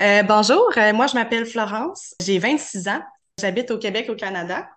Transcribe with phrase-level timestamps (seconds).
[0.00, 3.02] Euh, bonjour, euh, moi je m'appelle Florence, j'ai 26 ans,
[3.40, 4.68] j'habite au Québec, au Canada.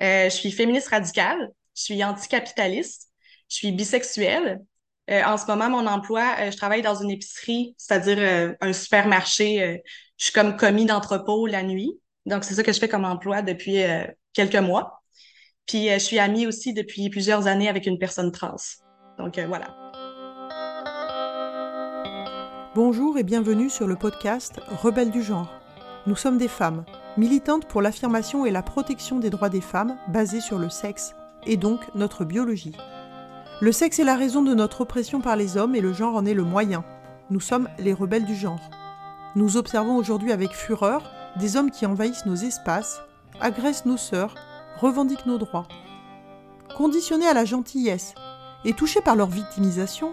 [0.00, 3.10] Euh, je suis féministe radicale, je suis anticapitaliste,
[3.50, 4.62] je suis bisexuelle.
[5.06, 9.82] En ce moment, mon emploi, je travaille dans une épicerie, c'est-à-dire un supermarché.
[10.16, 12.00] je suis comme commis d'entrepôt la nuit.
[12.24, 13.82] Donc, c'est ça que je fais comme emploi depuis
[14.32, 15.02] quelques mois.
[15.66, 18.56] Puis, je suis amie aussi depuis plusieurs années avec une personne trans.
[19.18, 19.83] Donc, voilà.
[22.74, 25.48] Bonjour et bienvenue sur le podcast Rebelles du genre.
[26.08, 26.84] Nous sommes des femmes,
[27.16, 31.14] militantes pour l'affirmation et la protection des droits des femmes basés sur le sexe,
[31.46, 32.76] et donc notre biologie.
[33.60, 36.26] Le sexe est la raison de notre oppression par les hommes et le genre en
[36.26, 36.84] est le moyen.
[37.30, 38.68] Nous sommes les rebelles du genre.
[39.36, 43.02] Nous observons aujourd'hui avec fureur des hommes qui envahissent nos espaces,
[43.40, 44.34] agressent nos sœurs,
[44.80, 45.68] revendiquent nos droits.
[46.76, 48.16] Conditionnés à la gentillesse
[48.64, 50.12] et touchés par leur victimisation,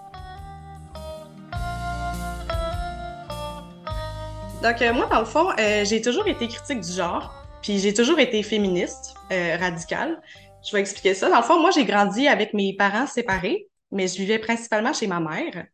[4.61, 7.93] Donc, euh, moi, dans le fond, euh, j'ai toujours été critique du genre, puis j'ai
[7.93, 10.21] toujours été féministe, euh, radicale.
[10.63, 11.29] Je vais expliquer ça.
[11.29, 15.07] Dans le fond, moi, j'ai grandi avec mes parents séparés, mais je vivais principalement chez
[15.07, 15.65] ma mère.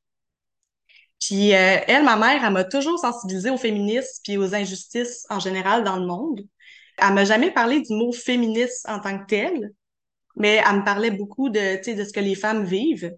[1.20, 5.40] Puis euh, elle, ma mère, elle m'a toujours sensibilisée au féminisme puis aux injustices en
[5.40, 6.42] général dans le monde.
[6.98, 9.74] Elle m'a jamais parlé du mot féministe en tant que tel,
[10.36, 13.12] mais elle me parlait beaucoup de, de ce que les femmes vivent.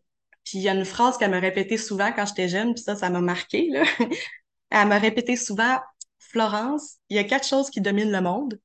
[0.46, 2.96] Puis il y a une phrase qu'elle me répétait souvent quand j'étais jeune, puis ça,
[2.96, 3.70] ça m'a marqué.
[4.70, 5.80] Elle m'a répété souvent,
[6.20, 8.60] Florence, il y a quatre choses qui dominent le monde.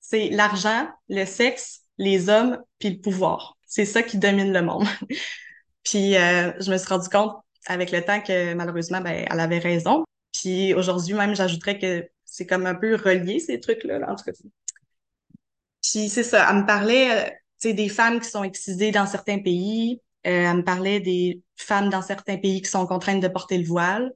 [0.00, 3.56] C'est l'argent, le sexe, les hommes, puis le pouvoir.
[3.66, 4.86] C'est ça qui domine le monde.
[5.84, 7.34] Puis euh, je me suis rendu compte
[7.66, 10.04] avec le temps que malheureusement, ben, elle avait raison.
[10.32, 14.24] Puis aujourd'hui même, j'ajouterais que c'est comme un peu relié ces trucs-là, là, en tout
[14.24, 14.32] cas.
[15.82, 17.32] Puis c'est ça, elle me parlait,
[17.64, 20.00] euh, des femmes qui sont excisées dans certains pays.
[20.26, 23.66] Euh, elle me parlait des femmes dans certains pays qui sont contraintes de porter le
[23.66, 24.12] voile.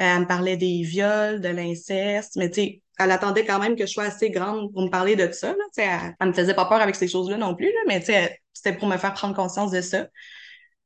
[0.00, 3.76] Euh, elle me parlait des viols, de l'inceste, mais tu sais, elle attendait quand même
[3.76, 5.54] que je sois assez grande pour me parler de ça.
[5.76, 8.96] Elle, me faisait pas peur avec ces choses-là non plus, là, mais c'était pour me
[8.96, 10.06] faire prendre conscience de ça.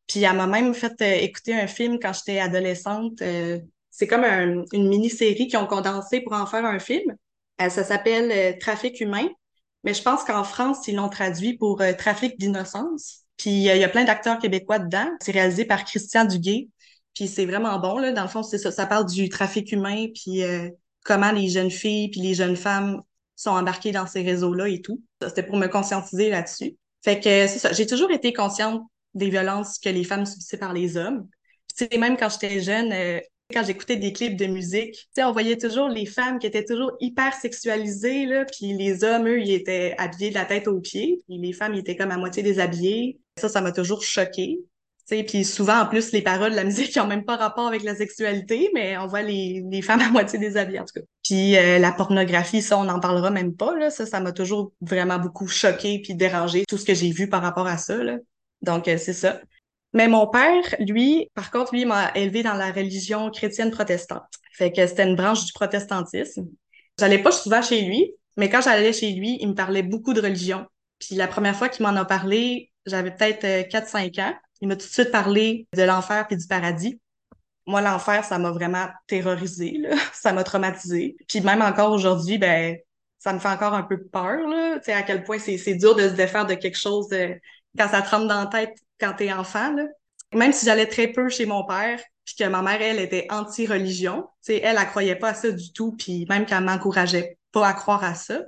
[0.07, 3.23] Puis elle m'a même fait euh, écouter un film quand j'étais adolescente.
[3.23, 3.59] euh,
[3.91, 7.15] c'est comme un- une mini-série qu'ils ont condensée pour en faire un film.
[7.61, 9.29] Ça s'appelle Trafic humain,
[9.85, 13.21] mais je pense qu'en France, ils l'ont traduit pour Trafic d'innocence.
[13.37, 15.09] Puis il y a plein d'acteurs québécois dedans.
[15.21, 16.69] C'est réalisé par Christian Duguay.
[17.15, 18.13] Puis c'est vraiment bon, là.
[18.13, 18.71] Dans le fond, c'est ça.
[18.71, 20.69] Ça parle du trafic humain, puis euh,
[21.05, 23.03] comment les jeunes filles puis les jeunes femmes
[23.37, 25.03] sont embarquées dans ces réseaux-là et tout.
[25.23, 26.77] C'était pour me conscientiser là-dessus.
[27.05, 27.73] Fait que c'est ça.
[27.73, 28.83] J'ai toujours été consciente
[29.15, 31.29] des violences que les femmes subissaient par les hommes.
[31.77, 33.21] Tu sais, même quand j'étais jeune, euh,
[33.53, 36.65] quand j'écoutais des clips de musique, tu sais, on voyait toujours les femmes qui étaient
[36.65, 40.81] toujours hyper sexualisées, là, puis les hommes, eux, ils étaient habillés de la tête aux
[40.81, 43.21] pieds, puis les femmes, ils étaient comme à moitié déshabillées.
[43.39, 44.61] Ça, ça m'a toujours choquée.
[45.09, 47.95] Puis souvent, en plus, les paroles de la musique n'ont même pas rapport avec la
[47.95, 51.07] sexualité, mais on voit les, les femmes à moitié déshabillées, en tout cas.
[51.23, 53.91] Puis euh, la pornographie, ça, on n'en parlera même pas, là.
[53.91, 57.43] Ça, ça m'a toujours vraiment beaucoup choquée puis dérangée, tout ce que j'ai vu par
[57.43, 58.17] rapport à ça, là.
[58.63, 59.41] Donc, euh, c'est ça.
[59.93, 64.25] Mais mon père, lui, par contre, lui, m'a élevé dans la religion chrétienne protestante.
[64.53, 66.49] Fait que c'était une branche du protestantisme.
[66.99, 70.21] J'allais pas souvent chez lui, mais quand j'allais chez lui, il me parlait beaucoup de
[70.21, 70.67] religion.
[70.99, 74.35] Puis la première fois qu'il m'en a parlé, j'avais peut-être euh, 4-5 ans.
[74.61, 77.01] Il m'a tout de suite parlé de l'enfer puis du paradis.
[77.67, 79.81] Moi, l'enfer, ça m'a vraiment terrorisée.
[80.13, 81.17] Ça m'a traumatisée.
[81.29, 82.77] Puis même encore aujourd'hui, ben,
[83.19, 84.79] ça me fait encore un peu peur, là.
[84.79, 87.35] Tu sais, à quel point c'est, dur de se défaire de quelque chose euh,
[87.79, 89.85] quand ça te rentre dans la tête quand t'es enfant, là.
[90.35, 94.23] Même si j'allais très peu chez mon père, puis que ma mère, elle, était anti-religion,
[94.45, 97.67] tu sais, elle, elle croyait pas à ça du tout, puis même qu'elle m'encourageait pas
[97.69, 98.43] à croire à ça.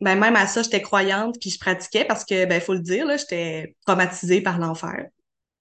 [0.00, 3.06] Ben, même à ça, j'étais croyante, puis je pratiquais parce que, ben, faut le dire,
[3.06, 5.06] là, j'étais traumatisée par l'enfer.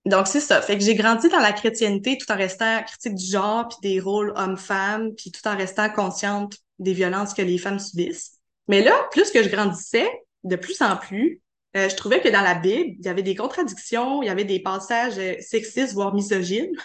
[0.06, 0.62] Donc, c'est ça.
[0.62, 4.00] Fait que j'ai grandi dans la chrétienté tout en restant critique du genre, puis des
[4.00, 8.40] rôles hommes-femmes, puis tout en restant consciente des violences que les femmes subissent.
[8.68, 10.10] Mais là, plus que je grandissais,
[10.44, 11.42] de plus en plus,
[11.76, 14.44] euh, je trouvais que dans la Bible, il y avait des contradictions, il y avait
[14.44, 16.76] des passages euh, sexistes, voire misogynes.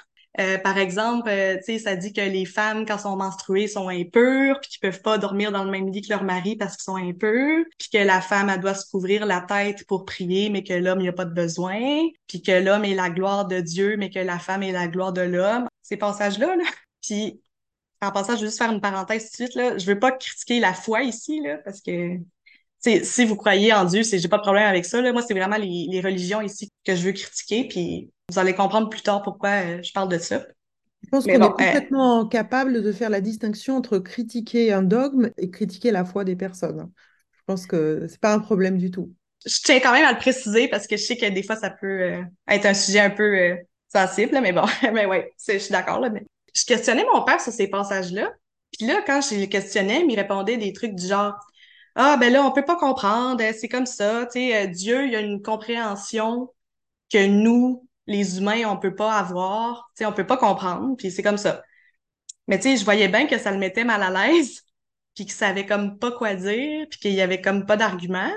[0.41, 3.89] Euh, par exemple, euh, tu sais, ça dit que les femmes, quand sont menstruées, sont
[3.89, 6.85] impures, puis qu'ils peuvent pas dormir dans le même lit que leur mari parce qu'ils
[6.85, 10.63] sont impurs, puis que la femme, elle doit se couvrir la tête pour prier, mais
[10.63, 11.81] que l'homme, il a pas de besoin,
[12.29, 15.13] puis que l'homme est la gloire de Dieu, mais que la femme est la gloire
[15.13, 15.67] de l'homme.
[15.83, 16.65] Ces passages-là, là.
[17.03, 17.41] Puis,
[18.01, 19.79] en passant, je veux juste faire une parenthèse tout de suite, là.
[19.79, 22.19] Je veux pas critiquer la foi ici, là, parce que
[22.81, 25.01] si vous croyez en Dieu, c'est j'ai pas de problème avec ça.
[25.01, 25.13] Là.
[25.13, 28.89] Moi, c'est vraiment les, les, religions ici que je veux critiquer, puis vous allez comprendre
[28.89, 30.45] plus tard pourquoi euh, je parle de ça.
[31.05, 35.51] Je pense qu'on est complètement capable de faire la distinction entre critiquer un dogme et
[35.51, 36.91] critiquer la foi des personnes.
[37.33, 39.13] Je pense que c'est pas un problème du tout.
[39.47, 41.71] Je tiens quand même à le préciser parce que je sais que des fois ça
[41.71, 43.57] peut euh, être un sujet un peu euh,
[43.89, 46.01] sensible, mais bon, mais ouais, je suis d'accord.
[46.13, 46.27] Mais...
[46.55, 48.33] Je questionnais mon père sur ces passages-là,
[48.77, 51.35] puis là quand je le questionnais, il répondait des trucs du genre
[51.99, 55.17] ah ben là on peut pas comprendre, c'est comme ça, tu sais, Dieu il y
[55.17, 56.51] a une compréhension
[57.13, 61.11] que nous les humains, on peut pas avoir, tu sais, on peut pas comprendre, puis
[61.13, 61.63] c'est comme ça.
[62.49, 64.63] Mais tu sais, je voyais bien que ça le mettait mal à l'aise,
[65.15, 68.33] puis qu'il savait comme pas quoi dire, puis qu'il y avait comme pas d'argument.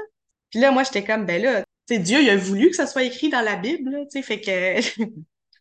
[0.49, 2.87] Puis là, moi, j'étais comme, ben là, tu sais, Dieu, il a voulu que ça
[2.87, 5.13] soit écrit dans la Bible, tu sais, fait que, tu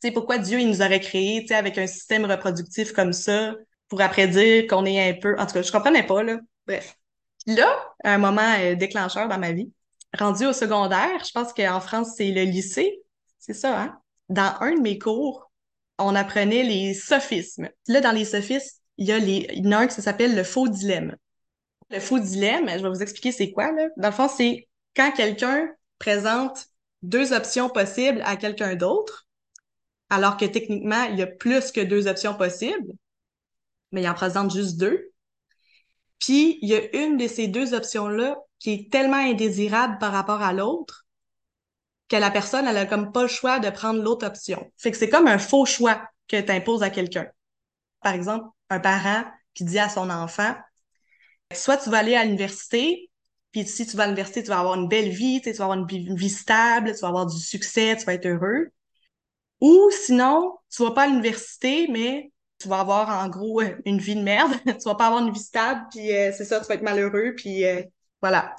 [0.02, 3.54] sais, pourquoi Dieu, il nous aurait créé, tu sais, avec un système reproductif comme ça,
[3.88, 6.38] pour après dire qu'on est un peu, en tout cas, je comprenais pas, là.
[6.66, 6.99] Bref.
[7.46, 9.72] Là, un moment euh, déclencheur dans ma vie,
[10.18, 13.02] rendu au secondaire, je pense qu'en France, c'est le lycée,
[13.38, 14.00] c'est ça, hein?
[14.28, 15.50] Dans un de mes cours,
[15.98, 17.68] on apprenait les sophismes.
[17.88, 20.36] Là, dans les sophismes, il y a les, il y en a un qui s'appelle
[20.36, 21.16] le faux dilemme.
[21.90, 23.88] Le faux dilemme, je vais vous expliquer c'est quoi, là.
[23.96, 26.66] Dans le fond, c'est quand quelqu'un présente
[27.02, 29.26] deux options possibles à quelqu'un d'autre,
[30.10, 32.92] alors que techniquement, il y a plus que deux options possibles,
[33.92, 35.09] mais il en présente juste deux.
[36.20, 40.42] Puis, il y a une de ces deux options-là qui est tellement indésirable par rapport
[40.42, 41.06] à l'autre
[42.08, 44.70] que la personne, elle a comme pas le choix de prendre l'autre option.
[44.76, 47.26] Fait que c'est comme un faux choix que tu imposes à quelqu'un.
[48.02, 49.24] Par exemple, un parent
[49.54, 50.54] qui dit à son enfant,
[51.52, 53.10] soit tu vas aller à l'université,
[53.52, 55.78] puis si tu vas à l'université, tu vas avoir une belle vie, tu vas avoir
[55.78, 58.70] une vie stable, tu vas avoir du succès, tu vas être heureux.
[59.60, 62.29] Ou sinon, tu vas pas à l'université, mais
[62.60, 64.52] tu vas avoir en gros une vie de merde.
[64.64, 67.34] tu vas pas avoir une vie stable, puis euh, c'est ça, tu vas être malheureux,
[67.36, 67.82] puis euh,
[68.20, 68.54] voilà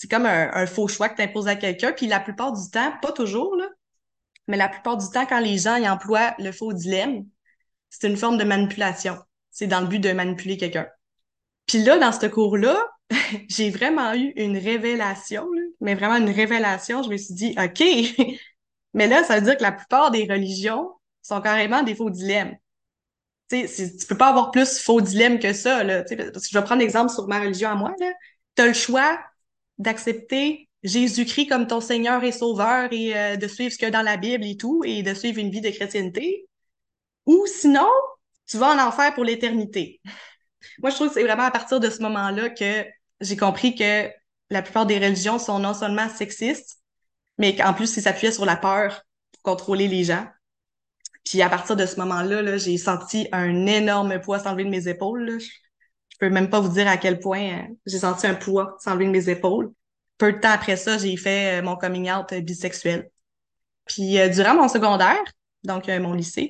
[0.00, 1.92] c'est comme un, faux choix que tu imposes à quelqu'un.
[1.92, 3.68] Puis la plupart du temps, pas toujours, là,
[4.48, 7.26] mais la plupart du temps, quand les gens y emploient le faux dilemme,
[7.90, 9.18] c'est une forme de manipulation.
[9.50, 10.88] C'est dans le but de manipuler quelqu'un.
[11.66, 12.82] Puis là, dans ce cours-là,
[13.50, 15.46] j'ai vraiment eu une révélation,
[15.82, 17.02] mais vraiment une révélation.
[17.02, 17.84] Je me suis dit, OK,
[18.94, 22.56] mais là, ça veut dire que la plupart des religions sont carrément des faux dilemmes.
[23.50, 26.04] Tu sais, tu peux pas avoir plus faux dilemme que ça, là.
[26.04, 28.12] Parce que je vais prendre l'exemple sur ma religion à moi, là.
[28.56, 29.18] Tu as le choix
[29.78, 33.90] d'accepter Jésus-Christ comme ton Seigneur et Sauveur et euh, de suivre ce qu'il y a
[33.90, 36.46] dans la Bible et tout, et de suivre une vie de chrétienté.
[37.26, 37.88] Ou sinon,
[38.46, 40.00] tu vas en enfer pour l'éternité.
[40.78, 42.84] Moi, je trouve que c'est vraiment à partir de ce moment-là que
[43.20, 44.10] j'ai compris que
[44.50, 46.78] la plupart des religions sont non seulement sexistes,
[47.38, 50.26] mais qu'en plus, ils s'appuyaient sur la peur pour contrôler les gens.
[51.24, 54.88] Puis à partir de ce moment-là, -là, j'ai senti un énorme poids s'enlever de mes
[54.88, 55.24] épaules.
[55.24, 55.38] Là
[56.20, 59.10] peux même pas vous dire à quel point euh, j'ai senti un poids s'enlever de
[59.10, 59.72] mes épaules.
[60.18, 63.10] Peu de temps après ça, j'ai fait euh, mon coming out euh, bisexuel.
[63.86, 65.20] Puis durant mon secondaire,
[65.64, 66.48] donc mon lycée,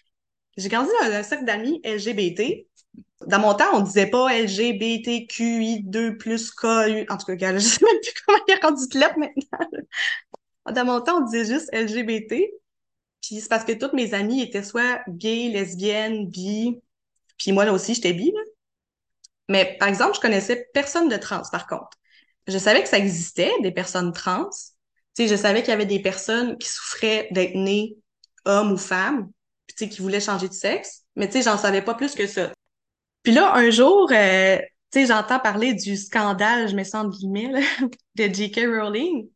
[0.56, 2.66] j'ai grandi dans un cercle d'amis LGBT.
[3.26, 7.04] Dans mon temps, on disait pas LGBTQI2 plus KU.
[7.10, 9.82] En tout cas, je sais même plus comment il y a rendu de maintenant.
[10.72, 12.36] Dans mon temps, on disait juste LGBT.
[13.28, 16.80] Puis c'est parce que toutes mes amies étaient soit gays, lesbiennes, bi.
[17.36, 18.32] Puis moi là aussi, j'étais bi.
[18.32, 18.40] Là.
[19.50, 21.90] Mais par exemple, je connaissais personne de trans, par contre.
[22.46, 24.48] Je savais que ça existait, des personnes trans.
[25.14, 27.98] Tu sais, je savais qu'il y avait des personnes qui souffraient d'être nées
[28.46, 29.30] hommes ou femmes,
[29.66, 31.02] tu sais, qui voulaient changer de sexe.
[31.14, 32.50] Mais tu sais, j'en savais pas plus que ça.
[33.22, 34.56] Puis là, un jour, euh,
[34.90, 37.60] tu sais, j'entends parler du scandale, je me sens guillemets, là,
[38.14, 38.60] de J.K.
[38.68, 39.28] Rowling.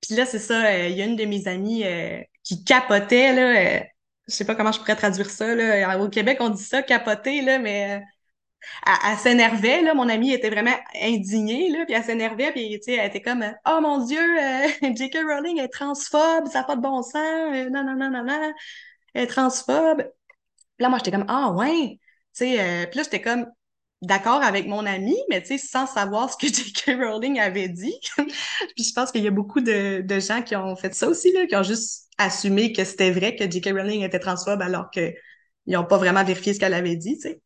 [0.00, 3.32] Puis là, c'est ça, euh, il y a une de mes amies euh, qui capotait,
[3.34, 3.84] là,
[4.28, 5.98] je sais pas comment je pourrais traduire ça, là.
[6.00, 8.02] Au Québec, on dit ça, capoter, là, mais
[8.86, 12.98] elle, s'énervait, là, mon amie était vraiment indignée, là, puis elle s'énervait, puis, tu sais,
[12.98, 15.18] elle était comme «Oh mon Dieu, euh, J.K.
[15.28, 18.54] Rowling est transphobe, ça n'a pas de bon sens, euh, non, non, non, non, non,
[19.14, 20.08] elle est transphobe.»
[20.78, 21.98] là, moi, j'étais comme «Ah, ouais!»
[22.36, 23.46] Tu sais, euh, puis là, j'étais comme
[24.02, 26.96] d'accord avec mon amie, mais tu sais, sans savoir ce que J.K.
[27.02, 27.94] Rowling avait dit.
[28.16, 31.32] puis je pense qu'il y a beaucoup de, de gens qui ont fait ça aussi,
[31.32, 33.70] là, qui ont juste assumé que c'était vrai que J.K.
[33.72, 35.14] Rowling était transphobe alors qu'ils
[35.66, 37.42] n'ont pas vraiment vérifié ce qu'elle avait dit, tu sais.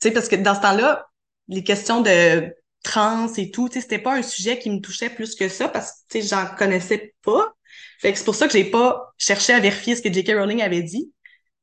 [0.00, 1.06] Tu sais, parce que dans ce temps-là,
[1.48, 5.10] les questions de trans et tout, tu sais, c'était pas un sujet qui me touchait
[5.10, 7.52] plus que ça parce que, tu sais, j'en connaissais pas.
[8.00, 10.32] Fait que c'est pour ça que j'ai pas cherché à vérifier ce que J.K.
[10.38, 11.12] Rowling avait dit.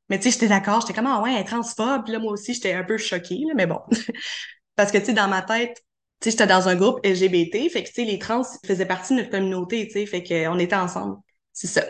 [0.08, 2.04] Mais tu sais, j'étais d'accord, j'étais comme, ah ouais, elle est transphobe.
[2.04, 3.80] Puis là, moi aussi, j'étais un peu choquée, là, mais bon.
[4.76, 5.76] parce que, tu sais, dans ma tête,
[6.20, 9.14] tu sais, j'étais dans un groupe LGBT, fait que, tu sais, les trans faisaient partie
[9.14, 11.18] de notre communauté, tu sais, fait qu'on était ensemble.
[11.52, 11.84] C'est ça.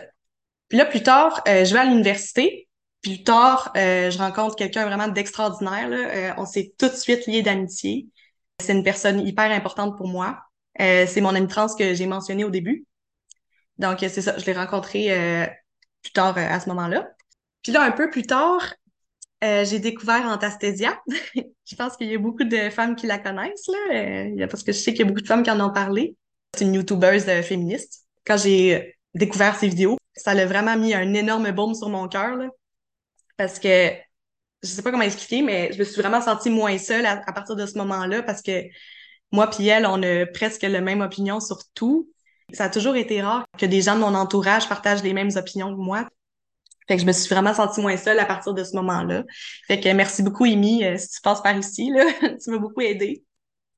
[0.69, 2.69] Puis là, plus tard, euh, je vais à l'université,
[3.01, 5.89] plus tard, euh, je rencontre quelqu'un vraiment d'extraordinaire.
[5.91, 8.07] Euh, on s'est tout de suite liés d'amitié.
[8.59, 10.39] C'est une personne hyper importante pour moi.
[10.81, 12.85] Euh, c'est mon ami trans que j'ai mentionné au début.
[13.77, 15.45] Donc, c'est ça, je l'ai rencontré euh,
[16.01, 17.09] plus tard euh, à ce moment-là.
[17.63, 18.73] Puis là, un peu plus tard,
[19.41, 21.01] j'ai découvert Antastésia.
[21.35, 24.77] je pense qu'il y a beaucoup de femmes qui la connaissent, là, parce que je
[24.77, 26.15] sais qu'il y a beaucoup de femmes qui en ont parlé.
[26.57, 28.05] C'est une YouTubeuse féministe.
[28.25, 32.37] Quand j'ai découvert ses vidéos, ça l'a vraiment mis un énorme baume sur mon cœur,
[33.37, 33.91] parce que
[34.61, 37.55] je sais pas comment expliquer, mais je me suis vraiment sentie moins seule à, partir
[37.55, 38.63] de ce moment-là parce que
[39.31, 42.09] moi puis elle, on a presque la même opinion sur tout.
[42.51, 45.73] Ça a toujours été rare que des gens de mon entourage partagent les mêmes opinions
[45.73, 46.07] que moi.
[46.87, 49.23] Fait que je me suis vraiment sentie moins seule à partir de ce moment-là.
[49.67, 52.05] Fait que merci beaucoup, Amy, euh, si tu passes par ici, là,
[52.43, 53.23] tu m'as beaucoup aidé.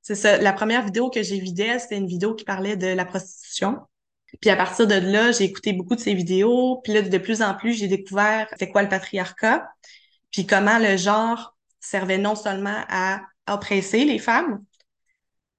[0.02, 0.38] C'est ça.
[0.38, 3.80] La première vidéo que j'ai d'elle, c'était une vidéo qui parlait de la prostitution.
[4.40, 6.82] Puis à partir de là, j'ai écouté beaucoup de ses vidéos.
[6.84, 9.68] Puis là, de plus en plus, j'ai découvert c'est quoi le patriarcat
[10.32, 14.64] puis comment le genre servait non seulement à oppresser les femmes,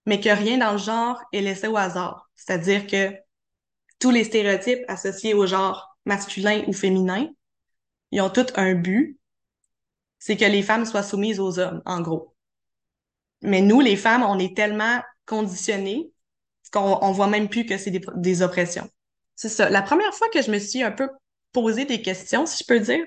[0.06, 2.30] mais que rien dans le genre est laissé au hasard.
[2.34, 3.14] C'est-à-dire que
[3.98, 7.28] tous les stéréotypes associés au genre masculin ou féminin,
[8.10, 9.18] ils ont tous un but,
[10.18, 12.34] c'est que les femmes soient soumises aux hommes, en gros.
[13.42, 16.11] Mais nous, les femmes, on est tellement conditionnées
[16.72, 18.88] qu'on on voit même plus que c'est des, des oppressions.
[19.36, 19.70] C'est ça.
[19.70, 21.08] La première fois que je me suis un peu
[21.52, 23.04] posé des questions, si je peux dire,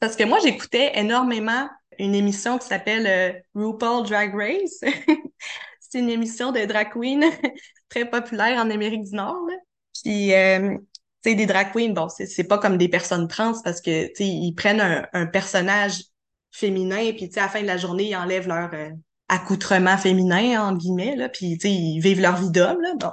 [0.00, 4.80] parce que moi, j'écoutais énormément une émission qui s'appelle euh, RuPaul Drag Race.
[5.80, 7.24] c'est une émission de drag queen
[7.88, 9.46] très populaire en Amérique du Nord.
[9.48, 9.54] Là.
[10.02, 10.76] Puis, euh,
[11.22, 14.16] tu sais, des drag queens, bon, c'est pas comme des personnes trans parce que, tu
[14.16, 16.02] sais, ils prennent un, personnage
[16.50, 18.90] féminin puis, tu sais, à la fin de la journée, ils enlèvent leur euh,
[19.28, 23.10] accoutrement féminin, entre guillemets, là, puis, ils vivent leur vie d'homme, bon.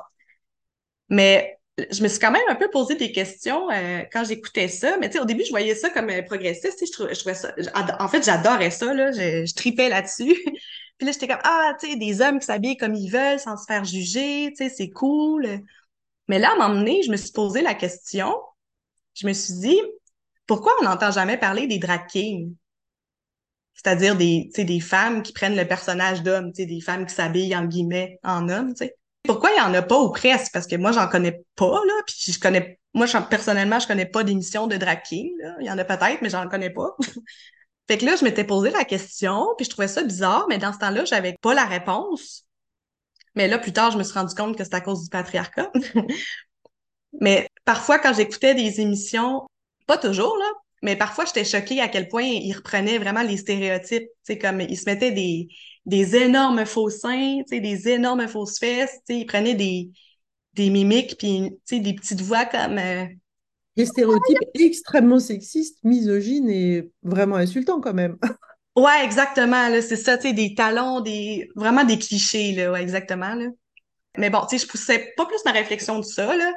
[1.10, 1.58] Mais
[1.91, 4.98] je me suis quand même un peu posé des questions euh, quand j'écoutais ça.
[4.98, 6.86] Mais au début, je voyais ça comme euh, progressiste.
[6.86, 7.53] Je, trouvais, je trouvais ça.
[8.00, 8.94] En fait, j'adorais ça.
[8.94, 10.36] Là, je, je tripais là-dessus.
[10.98, 13.58] Puis là, j'étais comme ah, tu sais, des hommes qui s'habillent comme ils veulent sans
[13.58, 14.53] se faire juger.
[14.56, 15.62] Tu sais, c'est cool.
[16.27, 18.36] Mais là, à un moment donné, je me suis posé la question.
[19.15, 19.80] Je me suis dit
[20.48, 22.53] pourquoi on n'entend jamais parler des drag kings?
[23.83, 28.19] C'est-à-dire des, des femmes qui prennent le personnage d'homme, des femmes qui s'habillent en guillemets
[28.23, 28.95] en homme, tu sais.
[29.23, 30.51] Pourquoi il y en a pas ou presque?
[30.53, 31.93] Parce que moi, j'en connais pas, là.
[32.05, 35.55] Puis je connais, moi, personnellement, je connais pas d'émission de drag king, là.
[35.59, 36.95] Il y en a peut-être, mais j'en connais pas.
[37.88, 40.73] fait que là, je m'étais posé la question, puis je trouvais ça bizarre, mais dans
[40.73, 42.45] ce temps-là, j'avais pas la réponse.
[43.33, 45.71] Mais là, plus tard, je me suis rendu compte que c'est à cause du patriarcat.
[47.19, 49.47] mais parfois, quand j'écoutais des émissions,
[49.88, 50.45] pas toujours, là,
[50.81, 54.07] mais parfois, j'étais choquée à quel point ils reprenaient vraiment les stéréotypes.
[54.23, 55.47] Sais, comme ils se mettaient des,
[55.85, 59.91] des énormes faux seins, des énormes fausses fesses, ils prenaient des,
[60.53, 62.77] des mimiques puis, des petites voix comme...
[62.77, 63.05] Euh,
[63.77, 68.17] des stéréotypes extrêmement sexistes, misogynes et vraiment insultants quand même.
[68.75, 71.50] ouais, exactement, là, c'est ça, tu sais, des talons, des...
[71.55, 73.45] vraiment des clichés, là, ouais, exactement, là.
[74.17, 76.51] Mais bon, tu sais, je poussais pas plus ma réflexion de ça, là.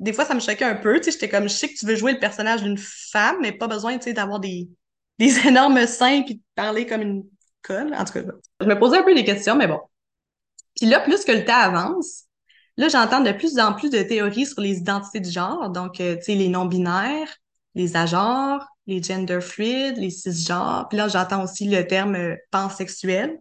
[0.00, 2.12] Des fois, ça me choquait un peu, j'étais comme, je sais que tu veux jouer
[2.12, 4.68] le personnage d'une femme, mais pas besoin, d'avoir des,
[5.18, 7.24] des énormes seins puis de parler comme une
[7.70, 8.22] en tout cas,
[8.60, 9.80] je me posais un peu des questions, mais bon.
[10.76, 12.24] Puis là, plus que le temps avance,
[12.76, 15.70] là, j'entends de plus en plus de théories sur les identités de genre.
[15.70, 17.28] Donc, euh, tu sais, les non-binaires,
[17.74, 20.86] les agenres, les gender fluides, les cisgenres.
[20.88, 23.38] Puis là, j'entends aussi le terme euh, pansexuel.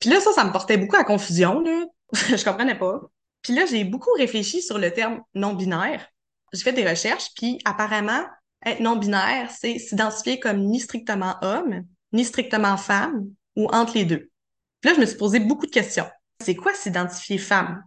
[0.00, 1.84] Puis là, ça, ça me portait beaucoup à confusion, là.
[2.12, 3.00] je comprenais pas.
[3.44, 6.08] Puis là, j'ai beaucoup réfléchi sur le terme non-binaire.
[6.52, 8.24] J'ai fait des recherches, puis apparemment,
[8.64, 14.30] être non-binaire, c'est s'identifier comme ni strictement homme, ni strictement femme, ou entre les deux?
[14.80, 16.06] Puis là, je me suis posé beaucoup de questions.
[16.42, 17.84] C'est quoi s'identifier femme?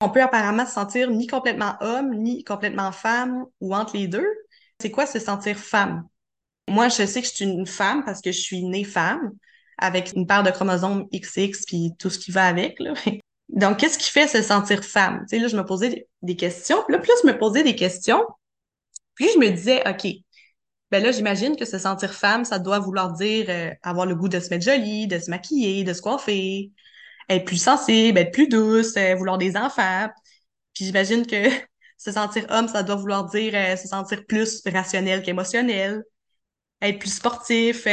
[0.00, 4.28] On peut apparemment se sentir ni complètement homme, ni complètement femme, ou entre les deux.
[4.80, 6.04] C'est quoi se sentir femme?
[6.68, 9.30] Moi, je sais que je suis une femme parce que je suis née femme,
[9.78, 12.80] avec une paire de chromosomes XX puis tout ce qui va avec.
[12.80, 12.94] Là.
[13.52, 15.20] Donc, qu'est-ce qui fait se sentir femme?
[15.28, 16.84] Tu sais, là, je me posais des questions.
[16.88, 18.24] Là, plus je me posais des questions,
[19.14, 20.06] puis je me disais, OK,
[20.90, 24.28] ben là, j'imagine que se sentir femme, ça doit vouloir dire euh, avoir le goût
[24.28, 26.72] de se mettre jolie, de se maquiller, de se coiffer,
[27.28, 30.08] être plus sensible, être plus douce, euh, vouloir des enfants.
[30.74, 31.36] Puis j'imagine que
[31.98, 36.02] se sentir homme, ça doit vouloir dire euh, se sentir plus rationnel qu'émotionnel,
[36.82, 37.84] être plus sportif,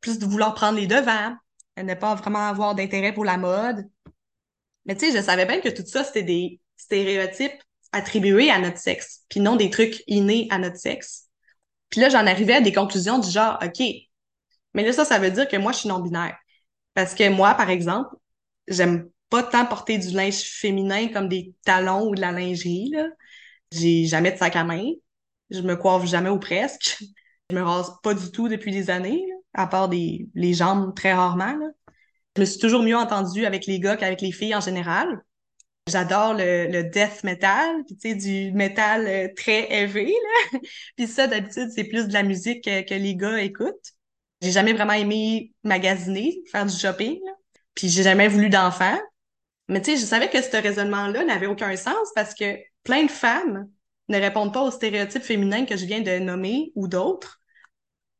[0.00, 1.34] plus de vouloir prendre les devants,
[1.78, 3.86] ne pas vraiment avoir d'intérêt pour la mode.
[4.86, 7.60] Mais tu sais, je savais bien que tout ça, c'était des stéréotypes
[7.92, 11.28] attribués à notre sexe, puis non des trucs innés à notre sexe.
[11.90, 13.82] Puis là, j'en arrivais à des conclusions du genre, OK,
[14.74, 16.36] mais là, ça, ça veut dire que moi, je suis non-binaire.
[16.94, 18.14] Parce que moi, par exemple,
[18.68, 23.06] j'aime pas tant porter du linge féminin comme des talons ou de la lingerie, là.
[23.72, 24.84] J'ai jamais de sac à main.
[25.50, 26.98] Je me coiffe jamais ou presque.
[27.50, 29.24] Je me rase pas du tout depuis des années,
[29.54, 31.56] à part des, les jambes très rarement,
[32.36, 35.22] Je me suis toujours mieux entendue avec les gars qu'avec les filles en général.
[35.88, 40.58] J'adore le, death metal, puis tu sais, du metal euh, très heavy, là.
[40.96, 43.92] puis ça, d'habitude, c'est plus de la musique que, les gars écoutent.
[44.42, 47.32] J'ai jamais vraiment aimé magasiner, faire du shopping, là.
[47.74, 48.98] Puis j'ai jamais voulu d'enfants.
[49.68, 53.10] Mais tu sais, je savais que ce raisonnement-là n'avait aucun sens parce que plein de
[53.10, 53.68] femmes
[54.08, 57.40] ne répondent pas aux stéréotypes féminins que je viens de nommer ou d'autres,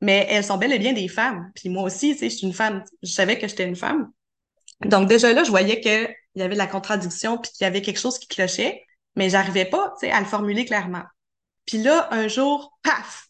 [0.00, 1.50] mais elles sont bel et bien des femmes.
[1.54, 2.84] Puis moi aussi, tu sais, je suis une femme.
[3.02, 4.10] Je savais que j'étais une femme.
[4.84, 7.82] Donc déjà là, je voyais qu'il y avait de la contradiction puis qu'il y avait
[7.82, 8.84] quelque chose qui clochait,
[9.14, 11.04] mais j'arrivais pas à le formuler clairement.
[11.66, 13.28] Puis là, un jour, paf,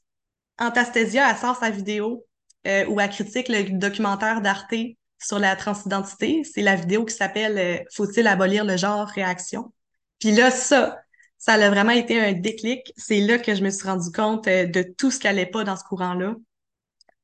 [0.59, 2.25] Antastésia, elle sort sa vidéo
[2.67, 4.75] euh, où elle critique le documentaire d'Arte
[5.19, 6.43] sur la transidentité.
[6.45, 9.73] C'est la vidéo qui s'appelle euh, Faut-il abolir le genre réaction?
[10.19, 10.99] Puis là, ça,
[11.39, 12.93] ça a vraiment été un déclic.
[12.97, 15.65] C'est là que je me suis rendu compte euh, de tout ce qui allait pas
[15.65, 16.35] dans ce courant-là.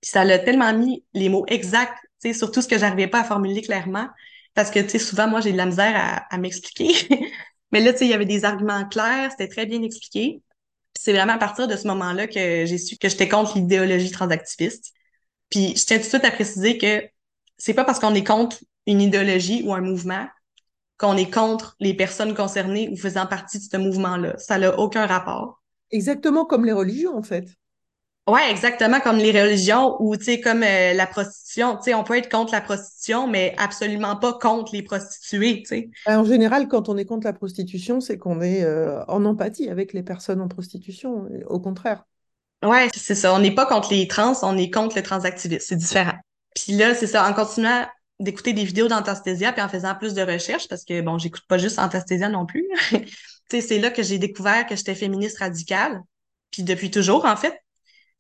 [0.03, 3.25] Puis ça l'a tellement mis les mots exacts sais, surtout ce que j'arrivais pas à
[3.25, 4.09] formuler clairement.
[4.55, 6.93] Parce que, tu sais, souvent, moi, j'ai de la misère à, m'expliquer.
[7.73, 10.43] Mais là, tu sais, il y avait des arguments clairs, c'était très bien expliqué.
[10.95, 14.93] c'est vraiment à partir de ce moment-là que j'ai su que j'étais contre l'idéologie transactiviste.
[15.51, 17.03] Puis je tiens tout de suite à préciser que
[17.57, 20.27] c'est pas parce qu'on est contre une idéologie ou un mouvement
[20.99, 24.37] qu'on est contre les personnes concernées ou faisant partie de ce mouvement-là.
[24.39, 25.63] Ça n'a aucun rapport.
[25.91, 27.47] Exactement comme les religions, en fait.
[28.29, 32.05] Ouais, exactement comme les religions ou tu sais comme euh, la prostitution, tu sais on
[32.05, 35.91] peut être contre la prostitution mais absolument pas contre les prostituées, tu sais.
[36.07, 39.69] Ben, en général, quand on est contre la prostitution, c'est qu'on est, euh, en empathie
[39.69, 42.05] avec les personnes en prostitution, au contraire.
[42.65, 45.77] Ouais, c'est ça, on n'est pas contre les trans, on est contre le transactivisme, c'est
[45.77, 46.15] différent.
[46.55, 47.87] Puis là, c'est ça, en continuant
[48.21, 51.59] d'écouter des vidéos d'Antastésia puis en faisant plus de recherches parce que bon, j'écoute pas
[51.59, 52.69] juste Antastésia non plus.
[52.91, 52.99] tu
[53.51, 56.01] sais, c'est là que j'ai découvert que j'étais féministe radicale,
[56.53, 57.62] puis depuis toujours en fait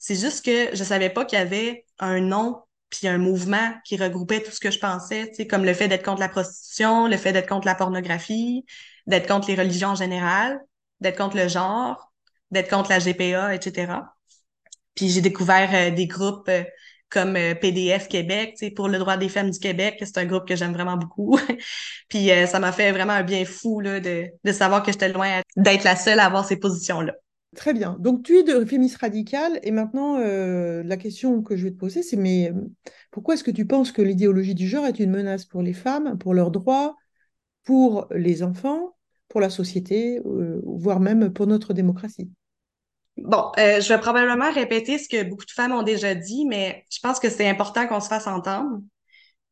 [0.03, 3.97] c'est juste que je savais pas qu'il y avait un nom puis un mouvement qui
[3.97, 7.07] regroupait tout ce que je pensais, tu sais, comme le fait d'être contre la prostitution,
[7.07, 8.67] le fait d'être contre la pornographie,
[9.07, 10.61] d'être contre les religions en général,
[11.01, 12.13] d'être contre le genre,
[12.51, 13.93] d'être contre la GPA, etc.
[14.97, 16.65] Puis j'ai découvert euh, des groupes euh,
[17.09, 20.27] comme euh, PDF Québec, tu sais, pour le droit des femmes du Québec, c'est un
[20.27, 21.38] groupe que j'aime vraiment beaucoup.
[22.09, 25.95] puis ça m'a fait vraiment un bien fou de savoir que j'étais loin d'être la
[25.95, 27.12] seule à avoir ces positions-là.
[27.55, 27.97] Très bien.
[28.01, 31.77] Donc, tu es de féministe radicale et maintenant, euh, la question que je vais te
[31.77, 32.55] poser, c'est mais euh,
[33.11, 36.17] pourquoi est-ce que tu penses que l'idéologie du genre est une menace pour les femmes,
[36.17, 36.97] pour leurs droits,
[37.65, 38.97] pour les enfants,
[39.29, 42.31] pour la société, euh, voire même pour notre démocratie?
[43.19, 47.01] Bon, je vais probablement répéter ce que beaucoup de femmes ont déjà dit, mais je
[47.01, 48.81] pense que c'est important qu'on se fasse entendre.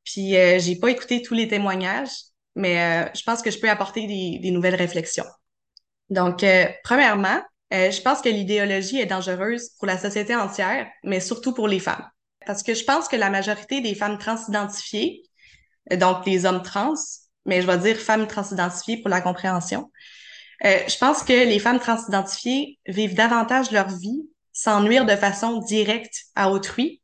[0.04, 2.10] Puis, j'ai pas écouté tous les témoignages,
[2.56, 5.26] mais je pense que je peux apporter des, des nouvelles réflexions.
[6.08, 6.42] Donc,
[6.82, 11.68] premièrement, euh, je pense que l'idéologie est dangereuse pour la société entière, mais surtout pour
[11.68, 12.04] les femmes.
[12.46, 15.22] Parce que je pense que la majorité des femmes transidentifiées,
[15.92, 16.94] euh, donc les hommes trans,
[17.46, 19.90] mais je vais dire femmes transidentifiées pour la compréhension,
[20.64, 25.58] euh, je pense que les femmes transidentifiées vivent davantage leur vie sans nuire de façon
[25.58, 27.00] directe à autrui,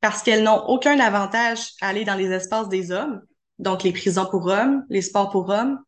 [0.00, 3.22] parce qu'elles n'ont aucun avantage à aller dans les espaces des hommes,
[3.58, 5.78] donc les prisons pour hommes, les sports pour hommes,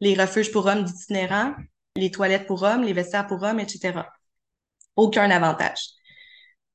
[0.00, 1.54] les refuges pour hommes d'itinérants,
[1.96, 4.00] les toilettes pour hommes, les vestiaires pour hommes, etc.
[4.96, 5.80] Aucun avantage.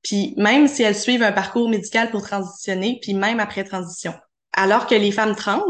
[0.02, 4.14] Puis même si elles suivent un parcours médical pour transitionner, puis même après transition.
[4.52, 5.64] Alors que les femmes trans,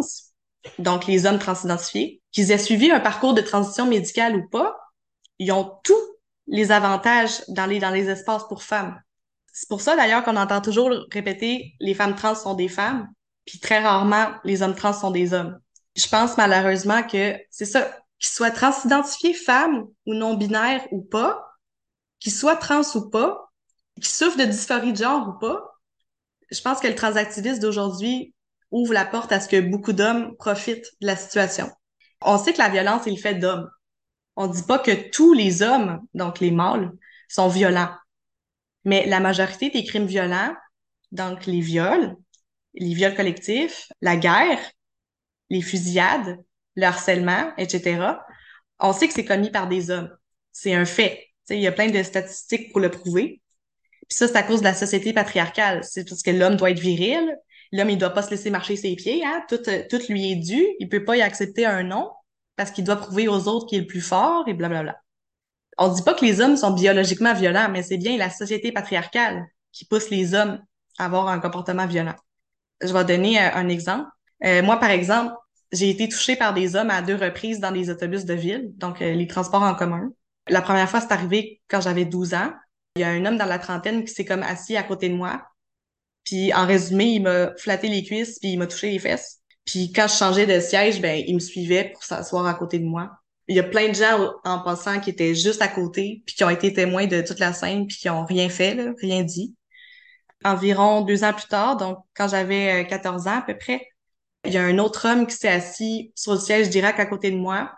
[0.79, 4.75] donc les hommes transidentifiés, qu'ils aient suivi un parcours de transition médicale ou pas,
[5.39, 6.01] ils ont tous
[6.47, 8.99] les avantages d'aller dans les espaces pour femmes.
[9.51, 13.07] C'est pour ça d'ailleurs qu'on entend toujours répéter les femmes trans sont des femmes,
[13.45, 15.59] puis très rarement les hommes trans sont des hommes.
[15.95, 21.45] Je pense malheureusement que c'est ça, qu'ils soient transidentifiés femmes ou non-binaires ou pas,
[22.19, 23.51] qu'ils soient trans ou pas,
[23.95, 25.77] qu'ils souffrent de dysphorie de genre ou pas,
[26.49, 28.33] je pense que le transactiviste d'aujourd'hui
[28.71, 31.69] ouvre la porte à ce que beaucoup d'hommes profitent de la situation.
[32.21, 33.69] On sait que la violence est le fait d'hommes.
[34.37, 36.93] On dit pas que tous les hommes, donc les mâles,
[37.27, 37.93] sont violents.
[38.85, 40.55] Mais la majorité des crimes violents,
[41.11, 42.15] donc les viols,
[42.75, 44.59] les viols collectifs, la guerre,
[45.49, 46.37] les fusillades,
[46.75, 47.99] le harcèlement, etc.,
[48.79, 50.09] on sait que c'est commis par des hommes.
[50.51, 51.27] C'est un fait.
[51.49, 53.41] il y a plein de statistiques pour le prouver.
[54.09, 55.83] Puis ça, c'est à cause de la société patriarcale.
[55.83, 57.37] C'est parce que l'homme doit être viril.
[57.71, 59.23] L'homme, il doit pas se laisser marcher ses pieds.
[59.25, 59.43] Hein?
[59.47, 60.63] Tout, tout lui est dû.
[60.79, 62.11] Il peut pas y accepter un non
[62.55, 64.95] parce qu'il doit prouver aux autres qu'il est le plus fort et blablabla.
[65.77, 69.45] On dit pas que les hommes sont biologiquement violents, mais c'est bien la société patriarcale
[69.71, 70.59] qui pousse les hommes
[70.99, 72.15] à avoir un comportement violent.
[72.81, 74.07] Je vais donner euh, un exemple.
[74.43, 75.33] Euh, moi, par exemple,
[75.73, 79.01] j'ai été touchée par des hommes à deux reprises dans des autobus de ville, donc
[79.01, 80.11] euh, les transports en commun.
[80.47, 82.53] La première fois, c'est arrivé quand j'avais 12 ans.
[82.95, 85.15] Il y a un homme dans la trentaine qui s'est comme assis à côté de
[85.15, 85.43] moi.
[86.25, 89.39] Puis en résumé, il m'a flatté les cuisses puis il m'a touché les fesses.
[89.65, 92.85] Puis quand je changeais de siège, ben ils me suivaient pour s'asseoir à côté de
[92.85, 93.11] moi.
[93.47, 96.43] Il y a plein de gens en passant qui étaient juste à côté, puis qui
[96.43, 99.55] ont été témoins de toute la scène, puis qui ont rien fait, là, rien dit.
[100.45, 103.81] Environ deux ans plus tard, donc quand j'avais 14 ans à peu près,
[104.45, 107.31] il y a un autre homme qui s'est assis sur le siège direct à côté
[107.31, 107.71] de moi,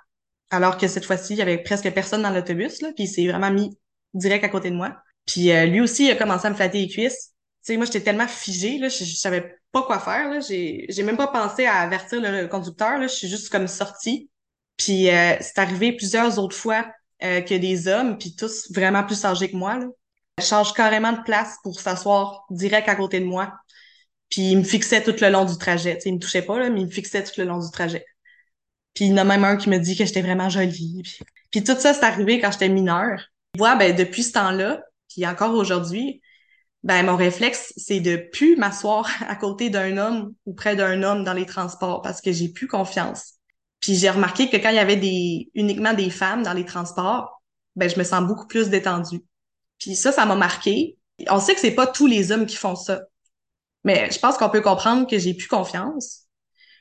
[0.50, 3.28] alors que cette fois-ci, il y avait presque personne dans l'autobus, là, puis il s'est
[3.28, 3.78] vraiment mis
[4.14, 4.96] direct à côté de moi.
[5.26, 7.34] Puis euh, lui aussi, il a commencé à me flatter les cuisses.
[7.66, 10.40] Tu sais, moi, j'étais tellement figée, là, je, je savais pas quoi faire, là.
[10.40, 13.08] J'ai, j'ai même pas pensé à avertir le conducteur, là.
[13.08, 14.30] Je suis juste comme sortie.
[14.78, 16.86] Puis euh, c'est arrivé plusieurs autres fois
[17.24, 19.88] euh, que des hommes, puis tous vraiment plus âgés que moi, là,
[20.42, 23.54] changent carrément de place pour s'asseoir direct à côté de moi.
[24.30, 25.96] Puis il me fixait tout le long du trajet.
[25.96, 27.70] Tu sais, il me touchait pas, là, mais il me fixait tout le long du
[27.72, 28.06] trajet.
[28.94, 31.02] Puis il y en a même un qui me dit que j'étais vraiment jolie.
[31.04, 31.20] Puis,
[31.52, 33.22] puis tout ça, c'est arrivé quand j'étais mineure.
[33.58, 36.22] Moi, ben, depuis ce temps-là, puis encore aujourd'hui,
[36.84, 41.24] ben mon réflexe, c'est de plus m'asseoir à côté d'un homme ou près d'un homme
[41.24, 43.34] dans les transports parce que j'ai plus confiance.
[43.80, 47.42] Puis j'ai remarqué que quand il y avait des uniquement des femmes dans les transports,
[47.76, 49.24] ben je me sens beaucoup plus détendue.
[49.80, 50.98] Puis ça, ça m'a marqué.
[51.30, 53.02] On sait que c'est pas tous les hommes qui font ça,
[53.86, 56.24] mais je pense qu'on peut comprendre que j'ai plus confiance.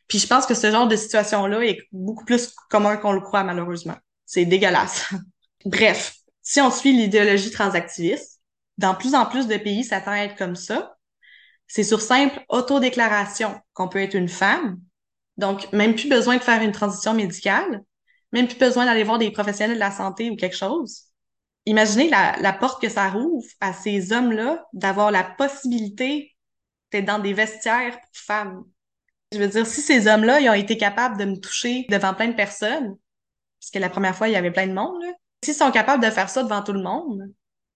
[0.09, 3.45] Puis je pense que ce genre de situation-là est beaucoup plus commun qu'on le croit
[3.45, 3.97] malheureusement.
[4.25, 5.13] C'est dégueulasse.
[5.67, 8.41] Bref, si on suit l'idéologie transactiviste,
[8.79, 10.97] dans plus en plus de pays, ça tend à être comme ça.
[11.67, 14.81] C'est sur simple autodéclaration qu'on peut être une femme.
[15.37, 17.83] Donc, même plus besoin de faire une transition médicale,
[18.33, 21.05] même plus besoin d'aller voir des professionnels de la santé ou quelque chose.
[21.67, 26.34] Imaginez la, la porte que ça rouvre à ces hommes-là d'avoir la possibilité
[27.03, 28.65] dans des vestiaires pour femmes.
[29.33, 32.29] Je veux dire, si ces hommes-là, ils ont été capables de me toucher devant plein
[32.29, 32.97] de personnes,
[33.61, 35.03] parce que la première fois, il y avait plein de monde,
[35.43, 37.23] s'ils sont capables de faire ça devant tout le monde,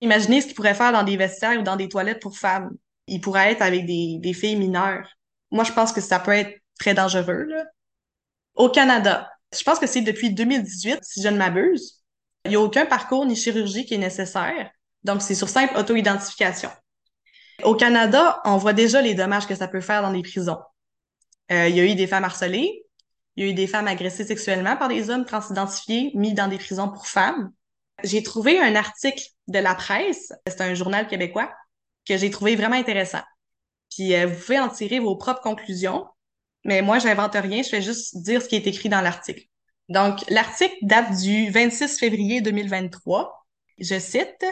[0.00, 2.70] imaginez ce qu'ils pourraient faire dans des vestiaires ou dans des toilettes pour femmes.
[3.06, 5.08] Ils pourraient être avec des, des filles mineures.
[5.50, 7.44] Moi, je pense que ça peut être très dangereux.
[7.44, 7.64] Là.
[8.54, 12.02] Au Canada, je pense que c'est depuis 2018, si je ne m'abuse,
[12.44, 14.70] il n'y a aucun parcours ni chirurgie qui est nécessaire.
[15.04, 16.70] Donc, c'est sur simple auto-identification.
[17.64, 20.58] Au Canada, on voit déjà les dommages que ça peut faire dans les prisons.
[21.50, 22.84] Euh, il y a eu des femmes harcelées,
[23.36, 26.58] il y a eu des femmes agressées sexuellement par des hommes transidentifiés mis dans des
[26.58, 27.52] prisons pour femmes.
[28.04, 31.52] J'ai trouvé un article de la presse, c'est un journal québécois,
[32.06, 33.22] que j'ai trouvé vraiment intéressant.
[33.90, 36.06] Puis euh, vous pouvez en tirer vos propres conclusions,
[36.64, 39.44] mais moi, j'invente rien, je fais juste dire ce qui est écrit dans l'article.
[39.88, 43.46] Donc, l'article date du 26 février 2023.
[43.78, 44.44] Je cite,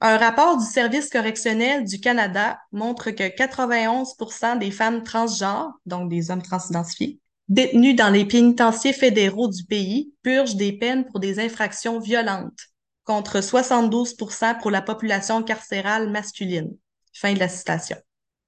[0.00, 6.30] un rapport du Service correctionnel du Canada montre que 91% des femmes transgenres, donc des
[6.30, 11.98] hommes transidentifiés, détenus dans les pénitenciers fédéraux du pays purgent des peines pour des infractions
[11.98, 12.68] violentes,
[13.04, 16.74] contre 72% pour la population carcérale masculine.
[17.12, 17.96] Fin de la citation.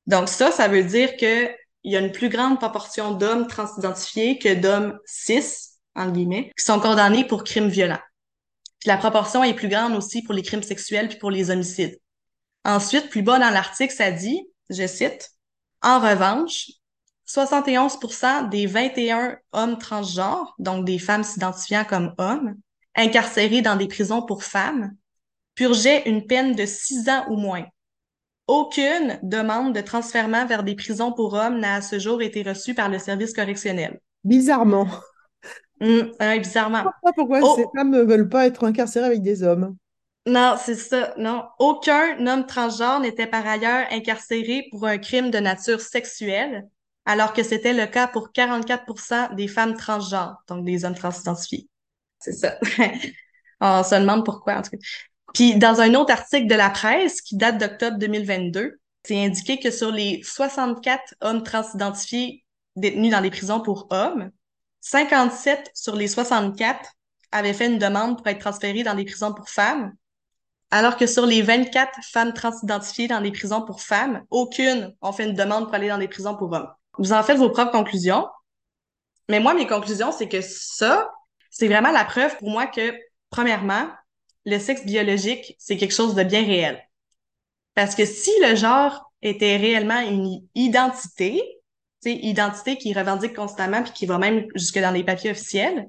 [0.07, 1.51] Donc ça, ça veut dire que
[1.85, 6.65] il y a une plus grande proportion d'hommes transidentifiés que d'hommes cis, en guillemets, qui
[6.65, 7.99] sont condamnés pour crimes violents.
[8.85, 11.99] La proportion est plus grande aussi pour les crimes sexuels puis pour les homicides.
[12.64, 15.31] Ensuite, plus bas dans l'article, ça dit, je cite,
[15.83, 16.71] En revanche,
[17.29, 22.57] 71% des 21 hommes transgenres, donc des femmes s'identifiant comme hommes,
[22.95, 24.92] incarcérés dans des prisons pour femmes,
[25.55, 27.64] purgeaient une peine de six ans ou moins.
[28.49, 32.75] Aucune demande de transfert vers des prisons pour hommes n'a à ce jour été reçue
[32.75, 34.01] par le service correctionnel.
[34.25, 34.88] Bizarrement.
[35.83, 36.83] Hum, bizarrement.
[36.83, 37.55] Pourquoi, pourquoi oh.
[37.57, 39.77] ces femmes ne veulent pas être incarcérées avec des hommes?
[40.27, 41.12] Non, c'est ça.
[41.18, 41.45] Non.
[41.59, 46.68] Aucun homme transgenre n'était par ailleurs incarcéré pour un crime de nature sexuelle,
[47.05, 51.68] alors que c'était le cas pour 44% des femmes transgenres, donc des hommes transidentifiés.
[52.21, 52.57] C'est ça.
[53.61, 54.77] On se demande pourquoi, en tout cas.
[55.35, 59.73] Puis, dans un autre article de la presse qui date d'octobre 2022, c'est indiqué que
[59.73, 62.45] sur les 64 hommes transidentifiés
[62.77, 64.31] détenus dans les prisons pour hommes,
[64.83, 66.90] 57 sur les 64
[67.31, 69.95] avaient fait une demande pour être transférés dans des prisons pour femmes,
[70.71, 75.25] alors que sur les 24 femmes transidentifiées dans des prisons pour femmes, aucune ont fait
[75.25, 76.68] une demande pour aller dans des prisons pour hommes.
[76.99, 78.27] Vous en faites vos propres conclusions.
[79.29, 81.11] Mais moi, mes conclusions, c'est que ça,
[81.51, 82.95] c'est vraiment la preuve pour moi que,
[83.31, 83.88] premièrement,
[84.45, 86.83] le sexe biologique, c'est quelque chose de bien réel.
[87.75, 91.62] Parce que si le genre était réellement une identité,
[92.11, 95.88] identité qui revendique constamment puis qui va même jusque dans les papiers officiels,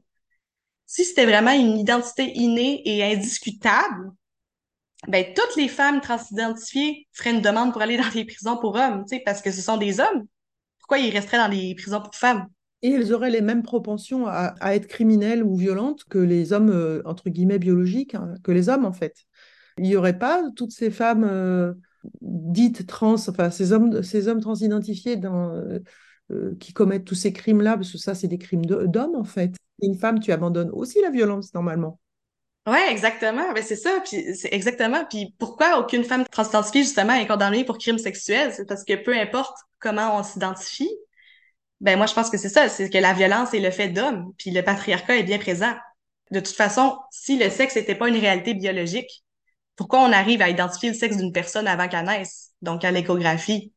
[0.85, 4.11] si c'était vraiment une identité innée et indiscutable,
[5.07, 9.05] ben toutes les femmes transidentifiées feraient une demande pour aller dans les prisons pour hommes,
[9.25, 10.27] parce que ce sont des hommes
[10.83, 12.47] pourquoi ils resteraient dans les prisons pour femmes?
[12.81, 17.01] Et elles auraient les mêmes propensions à, être criminelles ou violentes que les hommes, euh,
[17.05, 19.15] entre guillemets, biologiques, hein, que les hommes, en fait.
[19.77, 21.73] Il n'y aurait pas toutes ces femmes euh,
[22.19, 25.79] dites trans, enfin, ces hommes, ces hommes transidentifiés dans, euh,
[26.31, 29.53] euh, qui commettent tous ces crimes-là, parce que ça, c'est des crimes d'hommes, en fait.
[29.81, 31.99] Une femme, tu abandonnes aussi la violence, normalement.
[32.65, 33.51] Ouais, exactement.
[33.53, 33.99] Ben, c'est ça.
[34.05, 35.03] Puis c'est exactement.
[35.09, 38.53] Puis pourquoi aucune femme transidentifiée, justement, est condamnée pour crimes sexuels?
[38.53, 40.89] C'est parce que peu importe comment on s'identifie,
[41.81, 42.69] ben moi, je pense que c'est ça.
[42.69, 44.33] C'est que la violence est le fait d'homme.
[44.37, 45.73] Puis le patriarcat est bien présent.
[46.31, 49.25] De toute façon, si le sexe n'était pas une réalité biologique,
[49.75, 52.51] pourquoi on arrive à identifier le sexe d'une personne avant qu'elle naisse?
[52.61, 53.73] Donc à l'échographie?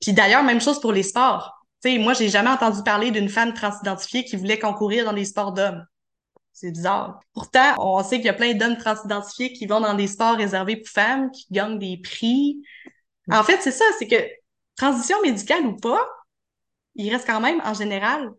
[0.00, 1.55] Puis d'ailleurs, même chose pour les sports.
[1.80, 5.52] Sais, moi, j'ai jamais entendu parler d'une femme transidentifiée qui voulait concourir dans des sports
[5.52, 5.84] d'hommes.
[6.52, 7.20] C'est bizarre.
[7.34, 10.76] Pourtant, on sait qu'il y a plein d'hommes transidentifiés qui vont dans des sports réservés
[10.76, 12.62] pour femmes, qui gagnent des prix.
[13.30, 14.16] En fait, c'est ça, c'est que
[14.76, 16.00] transition médicale ou pas,
[16.94, 18.30] il reste quand même, en général,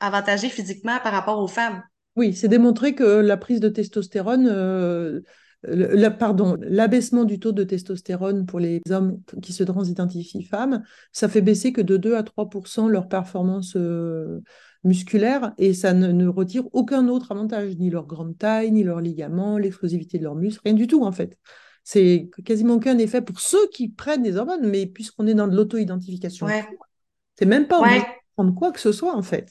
[0.00, 1.82] avantagé physiquement par rapport aux femmes.
[2.16, 5.22] Oui, c'est démontré que la prise de testostérone, euh,
[6.18, 11.40] pardon, l'abaissement du taux de testostérone pour les hommes qui se transidentifient femmes, ça fait
[11.40, 14.40] baisser que de 2 à 3% leur performance euh,
[14.84, 19.58] musculaire et ça ne, retire aucun autre avantage, ni leur grande taille, ni leur ligament,
[19.58, 21.38] l'explosivité de leurs muscles, rien du tout en fait.
[21.82, 25.56] C'est quasiment aucun effet pour ceux qui prennent des hormones, mais puisqu'on est dans de
[25.56, 26.46] l'auto-identification,
[27.38, 28.02] c'est même pas ouais.
[28.36, 29.50] prendre quoi que ce soit en fait.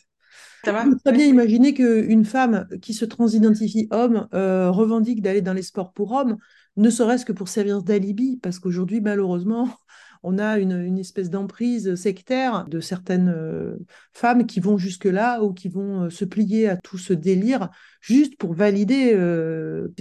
[0.65, 5.53] On peut très bien imaginer qu'une femme qui se transidentifie homme euh, revendique d'aller dans
[5.53, 6.37] les sports pour hommes,
[6.77, 9.67] ne serait-ce que pour servir d'alibi, parce qu'aujourd'hui, malheureusement,
[10.23, 13.77] on a une, espèce d'emprise sectaire de certaines euh,
[14.13, 18.37] femmes qui vont jusque-là ou qui vont euh, se plier à tout ce délire juste
[18.37, 19.17] pour valider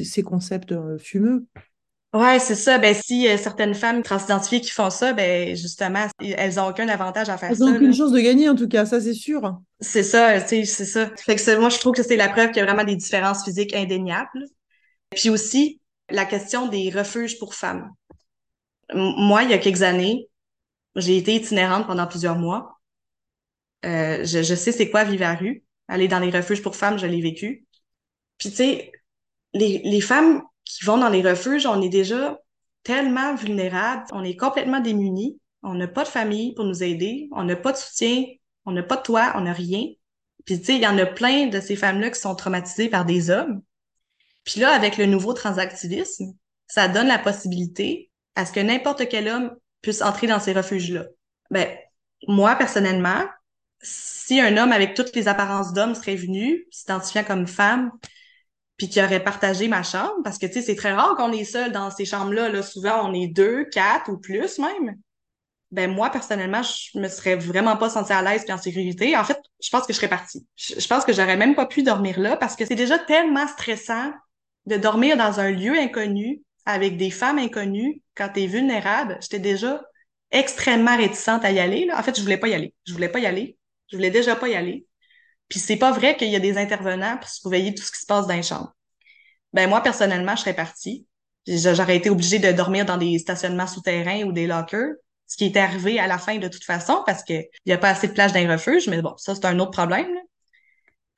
[0.05, 1.47] ces concepts fumeux.
[2.13, 2.79] Ouais, c'est ça.
[2.79, 7.39] Ben, si certaines femmes transidentifiées qui font ça, ben, justement, elles ont aucun avantage à
[7.39, 7.57] faire ça.
[7.59, 9.61] Elles n'ont aucune chance de gagner, en tout cas, ça, c'est sûr.
[9.81, 11.11] C'est ça, c'est ça.
[11.17, 13.45] Fait que moi, je trouve que c'est la preuve qu'il y a vraiment des différences
[13.45, 14.45] physiques indéniables.
[15.11, 17.91] Puis aussi, la question des refuges pour femmes
[18.95, 20.29] moi, il y a quelques années,
[20.97, 22.81] j'ai été itinérante pendant plusieurs mois.
[23.85, 25.65] Euh, je, je, sais c'est quoi vivre à rue.
[25.89, 27.67] Aller dans les refuges pour femmes, je l'ai vécu.
[28.39, 28.93] Puis tu sais,
[29.55, 32.39] les, les femmes qui vont dans les refuges, on est déjà
[32.83, 37.45] tellement vulnérables, on est complètement démunis, on n'a pas de famille pour nous aider, on
[37.45, 38.25] n'a pas de soutien,
[38.65, 39.87] on n'a pas de toit, on n'a rien.
[40.45, 43.05] Puis tu sais, il y en a plein de ces femmes-là qui sont traumatisées par
[43.05, 43.63] des hommes.
[44.45, 46.35] Puis là, avec le nouveau transactivisme,
[46.67, 51.05] ça donne la possibilité à ce que n'importe quel homme puisse entrer dans ces refuges-là.
[51.51, 51.69] Ben,
[52.27, 53.25] moi, personnellement,
[53.83, 57.91] si un homme avec toutes les apparences d'homme serait venu, s'identifiant comme femme,
[58.77, 61.45] puis qui aurait partagé ma chambre, parce que, tu sais, c'est très rare qu'on est
[61.45, 62.49] seul dans ces chambres-là.
[62.49, 62.63] Là.
[62.63, 64.97] Souvent, on est deux, quatre ou plus même.
[65.71, 69.17] Ben, moi, personnellement, je me serais vraiment pas sentie à l'aise et en sécurité.
[69.17, 70.47] En fait, je pense que je serais partie.
[70.57, 74.13] Je pense que j'aurais même pas pu dormir là parce que c'est déjà tellement stressant
[74.67, 79.39] de dormir dans un lieu inconnu avec des femmes inconnues, quand tu es vulnérable, j'étais
[79.39, 79.83] déjà
[80.31, 81.89] extrêmement réticente à y aller.
[81.95, 82.75] En fait, je voulais pas y aller.
[82.87, 83.57] Je voulais pas y aller.
[83.91, 84.87] Je voulais déjà pas y aller.
[85.53, 88.07] Puis c'est pas vrai qu'il y a des intervenants pour surveiller tout ce qui se
[88.07, 88.75] passe dans les chambres.
[89.53, 91.07] Ben moi, personnellement, je serais partie.
[91.47, 94.95] J'aurais été obligée de dormir dans des stationnements souterrains ou des lockers,
[95.27, 97.91] ce qui est arrivé à la fin de toute façon parce qu'il n'y a pas
[97.91, 100.09] assez de plages dans les refuges, mais bon, ça, c'est un autre problème.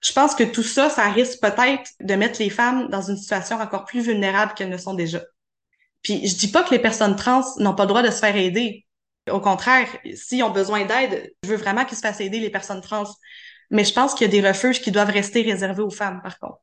[0.00, 3.60] Je pense que tout ça, ça risque peut-être de mettre les femmes dans une situation
[3.60, 5.22] encore plus vulnérable qu'elles ne sont déjà.
[6.02, 8.34] Puis je dis pas que les personnes trans n'ont pas le droit de se faire
[8.34, 8.84] aider.
[9.30, 12.80] Au contraire, s'ils ont besoin d'aide, je veux vraiment qu'ils se fassent aider les personnes
[12.80, 13.04] trans.
[13.70, 16.38] Mais je pense qu'il y a des refuges qui doivent rester réservés aux femmes, par
[16.38, 16.60] contre.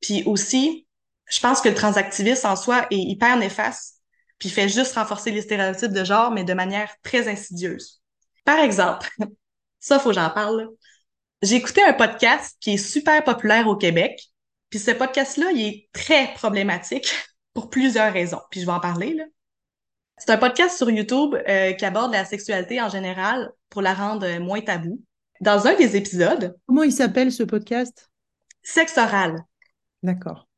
[0.00, 0.86] Puis aussi,
[1.28, 4.02] je pense que le transactivisme en soi est hyper néfaste,
[4.38, 8.02] puis fait juste renforcer les stéréotypes de genre, mais de manière très insidieuse.
[8.44, 9.10] Par exemple,
[9.80, 10.68] ça, faut que j'en parle.
[11.42, 14.20] J'ai écouté un podcast qui est super populaire au Québec,
[14.70, 17.14] puis ce podcast-là, il est très problématique
[17.54, 18.40] pour plusieurs raisons.
[18.50, 19.24] Puis je vais en parler, là.
[20.18, 24.26] C'est un podcast sur YouTube euh, qui aborde la sexualité en général pour la rendre
[24.26, 25.02] euh, moins taboue.
[25.40, 26.56] Dans un des épisodes...
[26.66, 28.10] Comment il s'appelle ce podcast?
[28.62, 29.44] Sexe oral.
[30.02, 30.48] D'accord.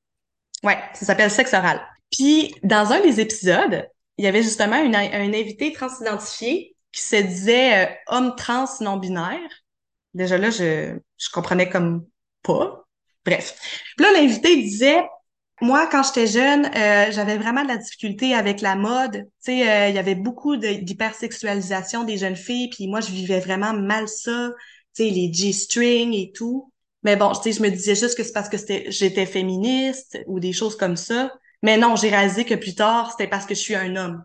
[0.63, 1.81] Ouais, ça s'appelle Sexe oral.
[2.11, 7.17] Puis dans un des épisodes, il y avait justement une, un invité transidentifié qui se
[7.17, 9.51] disait euh, homme trans non binaire.
[10.15, 12.07] Déjà là, je, je comprenais comme
[12.43, 12.85] pas.
[13.25, 13.59] Bref.
[13.97, 15.07] Puis là, l'invité disait
[15.61, 19.25] moi, quand j'étais jeune, euh, j'avais vraiment de la difficulté avec la mode.
[19.45, 23.41] Tu sais, euh, il y avait beaucoup d'hypersexualisation des jeunes filles, puis moi, je vivais
[23.41, 24.51] vraiment mal ça.
[24.95, 26.73] Tu sais, les G-strings et tout.
[27.03, 28.57] Mais bon, tu sais, je me disais juste que c'est parce que
[28.89, 31.33] j'étais féministe ou des choses comme ça.
[31.63, 34.25] Mais non, j'ai réalisé que plus tard, c'était parce que je suis un homme.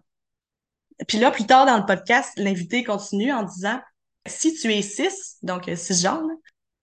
[1.07, 3.79] Puis là, plus tard dans le podcast, l'invité continue en disant
[4.27, 5.09] si tu es cis,
[5.41, 6.29] donc cisgenre,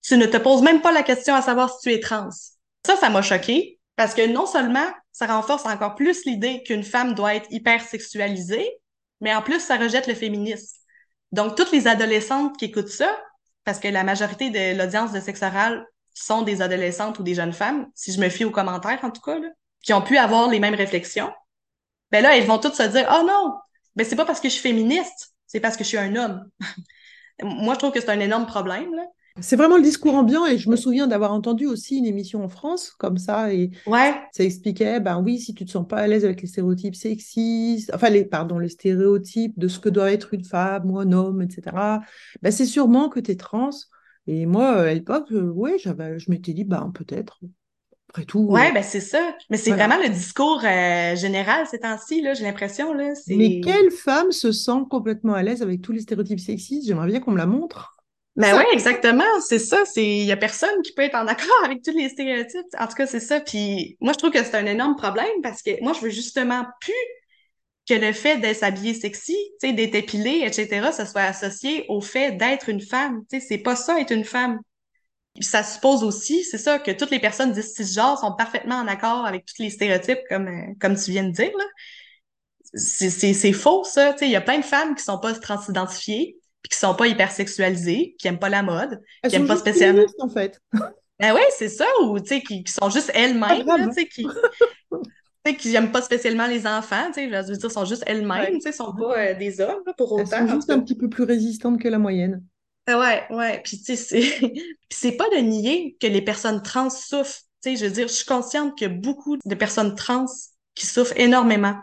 [0.02, 2.30] tu ne te poses même pas la question à savoir si tu es trans.
[2.84, 7.12] Ça, ça m'a choqué parce que non seulement ça renforce encore plus l'idée qu'une femme
[7.12, 8.66] doit être hyper sexualisée,
[9.20, 10.74] mais en plus, ça rejette le féminisme.
[11.32, 13.14] Donc, toutes les adolescentes qui écoutent ça,
[13.62, 15.84] parce que la majorité de l'audience de sexe oral
[16.14, 19.20] sont des adolescentes ou des jeunes femmes, si je me fie aux commentaires en tout
[19.20, 19.36] cas,
[19.82, 21.30] qui ont pu avoir les mêmes réflexions,
[22.10, 23.52] ben là, elles vont toutes se dire «Oh non,
[23.96, 26.50] ben c'est pas parce que je suis féministe, c'est parce que je suis un homme.»
[27.42, 28.94] Moi, je trouve que c'est un énorme problème.
[28.94, 29.04] Là.
[29.40, 32.48] C'est vraiment le discours ambiant et je me souviens d'avoir entendu aussi une émission en
[32.48, 34.14] France comme ça et ouais.
[34.32, 37.90] ça expliquait ben oui si tu te sens pas à l'aise avec les stéréotypes sexistes
[37.94, 41.42] enfin les pardon les stéréotypes de ce que doit être une femme ou un homme
[41.42, 41.76] etc
[42.42, 43.70] ben c'est sûrement que tu es trans
[44.26, 47.40] et moi à l'époque euh, ouais j'avais je m'étais dit ben peut-être
[48.10, 48.40] après tout.
[48.40, 49.36] Ouais, ben c'est ça.
[49.50, 52.92] Mais c'est vraiment le discours euh, général ces temps-ci, là, j'ai l'impression.
[52.92, 56.88] Là, Mais quelle femme se sent complètement à l'aise avec tous les stéréotypes sexistes?
[56.88, 57.99] J'aimerais bien qu'on me la montre.
[58.36, 59.84] Ben oui, exactement, c'est ça.
[59.84, 62.64] C'est il y a personne qui peut être en accord avec tous les stéréotypes.
[62.78, 63.40] En tout cas, c'est ça.
[63.40, 66.64] Puis moi, je trouve que c'est un énorme problème parce que moi, je veux justement
[66.80, 66.94] plus
[67.88, 72.68] que le fait d'être s'habiller sexy, d'être épilé, etc., ça soit associé au fait d'être
[72.68, 73.22] une femme.
[73.28, 74.60] C'est pas ça être une femme.
[75.40, 79.26] Ça suppose aussi, c'est ça, que toutes les personnes d'ici cisgenres sont parfaitement en accord
[79.26, 81.52] avec tous les stéréotypes, comme, euh, comme tu viens de dire.
[81.56, 81.64] Là.
[82.74, 84.14] C'est faux, ça.
[84.20, 88.16] Il y a plein de femmes qui sont pas transidentifiées, puis qui sont pas hypersexualisées,
[88.18, 90.04] qui aiment pas la mode, Elles qui aiment pas spécialement.
[90.18, 90.60] en fait.
[91.20, 94.26] Ben oui, c'est ça, ou tu sais, qui, qui, sont juste elles-mêmes, tu sais, qui.
[95.58, 98.60] qui n'aiment pas spécialement les enfants, tu sais, je veux dire, sont juste elles-mêmes, tu
[98.62, 100.24] sais, sont pas euh, des hommes, là, pour autant.
[100.32, 102.42] Elles sont juste un petit peu plus résistantes que la moyenne.
[102.88, 104.52] Ouais, ouais, puis tu sais, c'est...
[104.90, 108.14] c'est pas de nier que les personnes trans souffrent, tu sais, je veux dire, je
[108.14, 110.24] suis consciente qu'il y a beaucoup de personnes trans
[110.74, 111.76] qui souffrent énormément.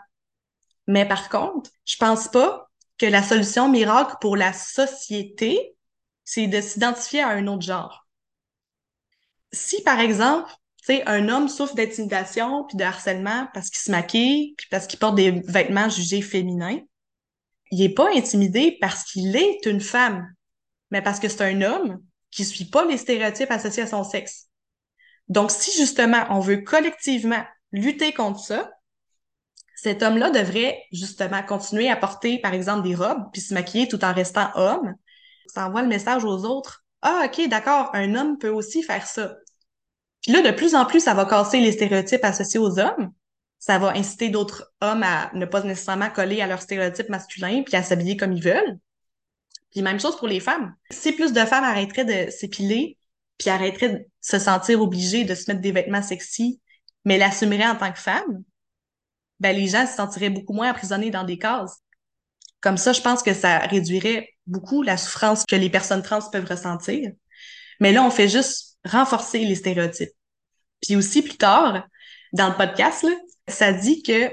[0.88, 2.67] Mais par contre, je pense pas
[2.98, 5.76] que la solution miracle pour la société,
[6.24, 8.06] c'est de s'identifier à un autre genre.
[9.52, 10.50] Si, par exemple,
[11.06, 15.16] un homme souffre d'intimidation puis de harcèlement parce qu'il se maquille puis parce qu'il porte
[15.16, 16.80] des vêtements jugés féminins,
[17.70, 20.26] il est pas intimidé parce qu'il est une femme,
[20.90, 24.46] mais parce que c'est un homme qui suit pas les stéréotypes associés à son sexe.
[25.28, 28.70] Donc, si justement on veut collectivement lutter contre ça,
[29.80, 34.04] cet homme-là devrait justement continuer à porter, par exemple, des robes, puis se maquiller tout
[34.04, 34.94] en restant homme.
[35.46, 36.84] Ça envoie le message aux autres.
[37.00, 39.36] Ah, ok, d'accord, un homme peut aussi faire ça.
[40.22, 43.12] Puis là, de plus en plus, ça va casser les stéréotypes associés aux hommes.
[43.60, 47.76] Ça va inciter d'autres hommes à ne pas nécessairement coller à leurs stéréotypes masculins, puis
[47.76, 48.78] à s'habiller comme ils veulent.
[49.70, 50.74] Puis même chose pour les femmes.
[50.90, 52.98] Si plus de femmes arrêteraient de s'épiler,
[53.38, 56.60] puis arrêteraient de se sentir obligées de se mettre des vêtements sexy,
[57.04, 58.42] mais l'assumeraient en tant que femme,
[59.40, 61.78] ben les gens se sentiraient beaucoup moins emprisonnés dans des cases.
[62.60, 66.48] Comme ça, je pense que ça réduirait beaucoup la souffrance que les personnes trans peuvent
[66.48, 67.12] ressentir.
[67.80, 70.12] Mais là, on fait juste renforcer les stéréotypes.
[70.82, 71.86] Puis aussi, plus tard,
[72.32, 73.14] dans le podcast, là,
[73.46, 74.32] ça dit que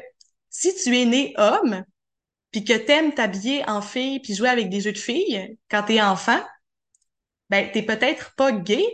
[0.49, 1.83] si tu es né homme,
[2.51, 6.01] puis que t'aimes t'habiller en fille puis jouer avec des jeux de filles quand t'es
[6.01, 6.41] enfant,
[7.49, 8.85] ben t'es peut-être pas gay,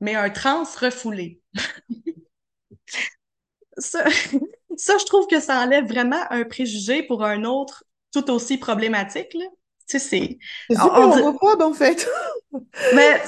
[0.00, 1.40] mais un trans refoulé.
[3.78, 4.04] ça,
[4.76, 9.34] ça, je trouve que ça enlève vraiment un préjugé pour un autre tout aussi problématique.
[9.34, 9.44] Là.
[9.88, 10.38] Tu sais, c'est.
[10.68, 12.08] C'est super homophobe, en fait.
[12.94, 13.20] Mais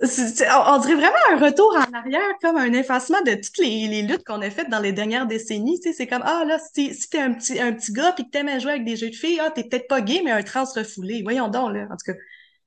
[0.00, 4.24] on dirait vraiment un retour en arrière, comme un effacement de toutes les, les luttes
[4.24, 5.80] qu'on a faites dans les dernières décennies.
[5.80, 8.24] Tu sais, c'est comme, ah là, si, si t'es un petit, un petit gars puis
[8.24, 10.42] que t'aimes jouer avec des jeux de filles, ah, t'es peut-être pas gay, mais un
[10.42, 11.22] trans refoulé.
[11.22, 12.18] Voyons donc, là, en tout cas.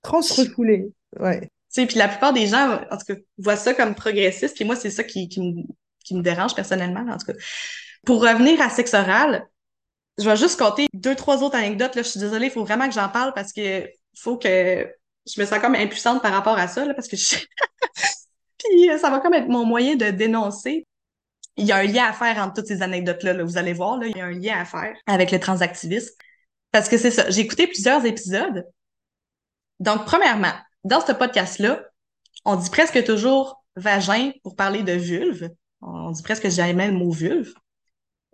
[0.01, 1.41] Trans refoulé, ouais.
[1.41, 1.49] Tu
[1.81, 4.75] sais, puis la plupart des gens, en tout cas, voient ça comme progressiste, puis moi,
[4.75, 5.63] c'est ça qui, qui, me,
[6.03, 7.33] qui me dérange personnellement, en tout cas.
[8.05, 9.47] Pour revenir à sexe oral,
[10.17, 11.95] je vais juste compter deux, trois autres anecdotes.
[11.95, 12.01] Là.
[12.01, 14.87] Je suis désolée, il faut vraiment que j'en parle parce que faut que
[15.27, 17.35] je me sens comme impuissante par rapport à ça, là, parce que je...
[18.57, 20.85] Puis euh, ça va comme être mon moyen de dénoncer.
[21.57, 23.97] Il y a un lien à faire entre toutes ces anecdotes-là, là, vous allez voir,
[23.97, 26.13] là, il y a un lien à faire avec le transactivisme.
[26.71, 28.65] Parce que c'est ça, j'ai écouté plusieurs épisodes.
[29.79, 31.83] Donc, premièrement, dans ce podcast-là,
[32.45, 35.49] on dit presque toujours vagin pour parler de vulve.
[35.81, 37.53] On dit presque jamais le mot vulve.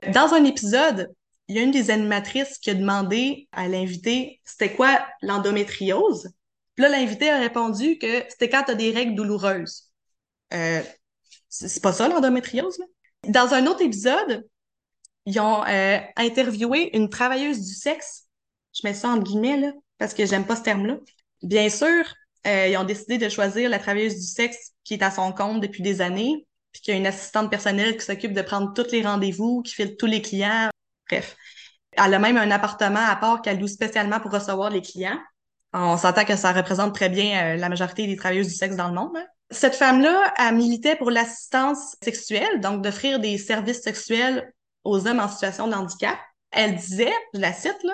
[0.06, 1.14] Dans un épisode,
[1.48, 6.30] il y a une des animatrices qui a demandé à l'invité c'était quoi l'endométriose?
[6.76, 9.92] Puis là, l'invité a répondu que c'était quand tu as des règles douloureuses.
[10.54, 10.84] Euh,
[11.50, 12.78] c'est pas ça l'endométriose?
[13.28, 14.48] Dans un autre épisode,
[15.26, 18.28] ils ont euh, interviewé une travailleuse du sexe.
[18.74, 20.98] Je mets ça en guillemets, là, parce que j'aime pas ce terme-là.
[21.42, 22.14] Bien sûr,
[22.46, 25.62] euh, ils ont décidé de choisir la travailleuse du sexe qui est à son compte
[25.62, 28.92] depuis des années, puis qu'il y a une assistante personnelle qui s'occupe de prendre tous
[28.92, 30.70] les rendez-vous, qui filtre tous les clients.
[31.10, 31.36] Bref.
[31.92, 35.20] Elle a même un appartement à part qu'elle loue spécialement pour recevoir les clients.
[35.74, 38.88] On s'entend que ça représente très bien euh, la majorité des travailleuses du sexe dans
[38.88, 39.16] le monde.
[39.16, 39.26] Hein.
[39.50, 44.54] Cette femme-là, elle militait pour l'assistance sexuelle, donc d'offrir des services sexuels
[44.84, 46.18] aux hommes en situation de handicap.
[46.52, 47.94] Elle disait, je la cite là,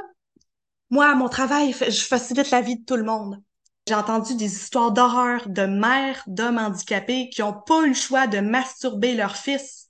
[0.93, 3.41] moi, mon travail, je facilite la vie de tout le monde.
[3.88, 8.27] J'ai entendu des histoires d'horreur de mères d'hommes handicapés qui ont pas eu le choix
[8.27, 9.89] de masturber leur fils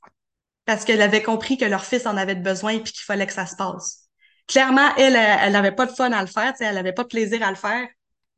[0.65, 3.45] parce qu'elle avait compris que leur fils en avait besoin puis qu'il fallait que ça
[3.45, 4.09] se passe.
[4.47, 7.43] Clairement, elle, elle n'avait pas de fun à le faire, elle n'avait pas de plaisir
[7.43, 7.87] à le faire,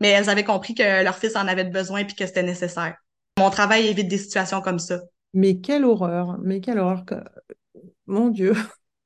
[0.02, 2.96] mais elles avaient compris que leur fils en avait besoin puis que c'était nécessaire.
[3.38, 5.00] Mon travail évite des situations comme ça.
[5.34, 7.04] Mais quelle horreur, mais quelle horreur.
[8.08, 8.56] Mon Dieu.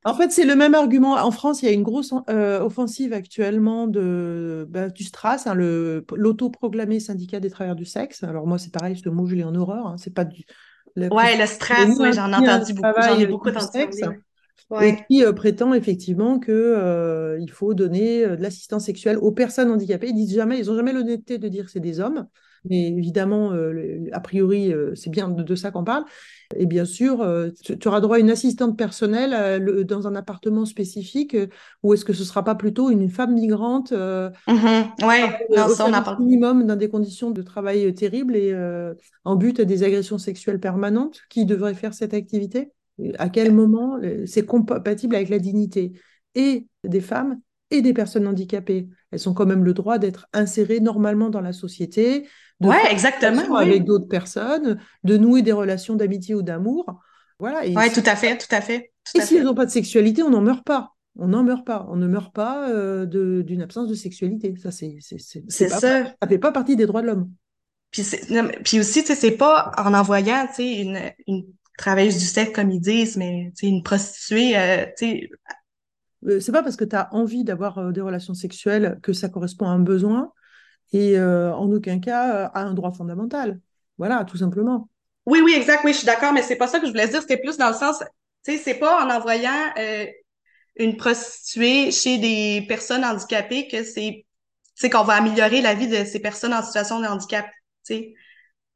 [0.06, 1.14] En fait, c'est le même argument.
[1.16, 5.54] En France, il y a une grosse euh, offensive actuellement de, bah, du STRAS, hein,
[5.56, 8.24] l'autoproclamé syndicat des travailleurs du sexe.
[8.24, 9.88] Alors moi, c'est pareil, ce mot, je l'ai en horreur.
[9.88, 9.96] Hein.
[9.98, 10.44] C'est pas du...
[10.96, 13.02] Le, ouais, le ouais, j'en ai entendu beaucoup.
[13.02, 13.88] J'en ai beaucoup entendu
[14.82, 19.70] Et qui euh, prétend effectivement qu'il euh, il faut donner de l'assistance sexuelle aux personnes
[19.70, 20.08] handicapées.
[20.10, 22.28] Ils disent jamais, ils n'ont jamais l'honnêteté de dire que c'est des hommes
[22.66, 23.52] mais évidemment,
[24.12, 26.06] a priori, c'est bien de, de ça qu'on parle.
[26.56, 30.66] Et bien sûr, euh, tu, auras droit à une assistante personnelle euh, dans un appartement
[30.66, 31.48] spécifique, euh,
[31.84, 35.08] ou est-ce que ce ne sera pas plutôt une femme migrante mm-hmm.
[35.08, 38.56] Ouais, non, ça, on a minimum dans des conditions de travail terribles et
[39.24, 42.72] en but à des agressions sexuelles permanentes qui devrait faire cette activité?
[43.18, 45.94] À quel moment c'est compatible avec la dignité
[46.36, 47.40] et des femmes
[47.72, 48.90] et des personnes handicapées?
[49.12, 52.28] Elles ont quand même le droit d'être insérées normalement dans la société,
[52.62, 57.00] ouais, exactement, avec d'autres personnes, de nouer des relations d'amitié ou d'amour.
[57.40, 57.62] Voilà.
[57.66, 58.92] Oui, tout à fait, tout à fait.
[59.16, 60.94] et si elles n'ont pas de sexualité, on n'en meurt pas.
[61.18, 61.86] On n'en meurt pas.
[61.90, 64.54] On ne meurt pas euh, d'une absence de sexualité.
[64.58, 65.80] Ça, c'est c'est ça.
[65.80, 67.32] ça fait pas partie des droits de l'homme.
[67.92, 68.04] Puis,
[68.64, 71.46] puis aussi, tu sais, c'est pas en envoyant, tu sais, une, une
[71.78, 75.30] travailleuse du sexe, comme ils disent, mais tu sais, une prostituée, euh, tu sais.
[76.28, 79.66] Euh, c'est pas parce que tu as envie d'avoir des relations sexuelles que ça correspond
[79.68, 80.32] à un besoin
[80.92, 83.60] et euh, en aucun cas euh, à un droit fondamental.
[83.98, 84.90] Voilà, tout simplement.
[85.26, 87.22] Oui, oui, exact, oui, je suis d'accord, mais c'est pas ça que je voulais dire,
[87.22, 88.00] c'était plus dans le sens,
[88.44, 90.06] tu sais, c'est pas en envoyant euh,
[90.78, 94.26] une prostituée chez des personnes handicapées que c'est
[94.76, 97.46] c'est qu'on va améliorer la vie de ces personnes en situation de handicap,
[97.86, 98.16] tu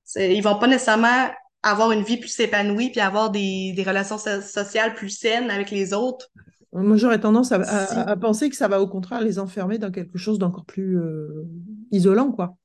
[0.04, 0.34] sais.
[0.34, 1.32] Ils vont pas nécessairement
[1.64, 5.94] avoir une vie plus épanouie puis avoir des, des relations sociales plus saines avec les
[5.94, 6.30] autres
[6.74, 10.40] moi, j'aurais tendance à, penser que ça va au contraire les enfermer dans quelque chose
[10.40, 11.46] d'encore plus euh,
[11.92, 12.56] isolant, quoi.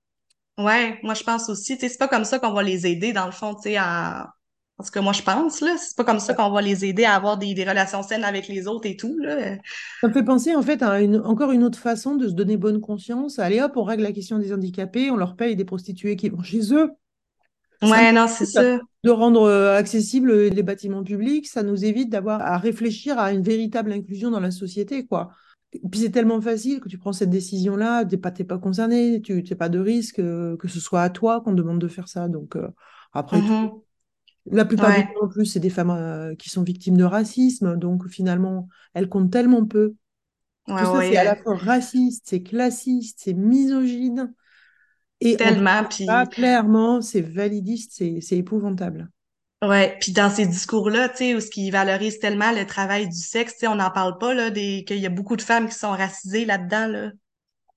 [0.58, 3.32] Ouais, moi je pense aussi, c'est pas comme ça qu'on va les aider dans le
[3.32, 4.32] fond, tu sais, à...
[4.76, 7.14] Parce que moi je pense, là, c'est pas comme ça qu'on va les aider à
[7.14, 9.56] avoir des, relations saines avec les autres et tout, là.
[10.00, 12.56] Ça me fait penser en fait à une, encore une autre façon de se donner
[12.56, 13.38] bonne conscience.
[13.38, 16.42] Allez hop, on règle la question des handicapés, on leur paye des prostituées qui vont
[16.42, 16.90] chez eux.
[17.82, 18.78] Ouais, non, c'est ça.
[19.04, 23.42] De rendre euh, accessibles les bâtiments publics, ça nous évite d'avoir à réfléchir à une
[23.42, 25.30] véritable inclusion dans la société, quoi.
[25.70, 29.42] Puis c'est tellement facile que tu prends cette décision-là, tu n'es pas, pas concerné, tu
[29.42, 32.26] n'as pas de risque euh, que ce soit à toi qu'on demande de faire ça.
[32.26, 32.68] Donc euh,
[33.12, 33.70] après, mm-hmm.
[34.50, 38.08] la plupart du temps, en plus, c'est des femmes qui sont victimes de racisme, donc
[38.08, 39.94] finalement, elles comptent tellement peu.
[40.66, 44.32] Tout ça, c'est à la fois raciste, c'est classiste, c'est misogyne.
[45.20, 45.84] Et tellement.
[45.84, 46.06] Puis...
[46.30, 49.08] clairement, c'est validiste, c'est épouvantable.
[49.60, 53.18] Ouais, puis dans ces discours-là, tu sais, où ce qui valorise tellement le travail du
[53.18, 54.84] sexe, tu sais, on n'en parle pas, là, des...
[54.86, 57.10] qu'il y a beaucoup de femmes qui sont racisées là-dedans, là.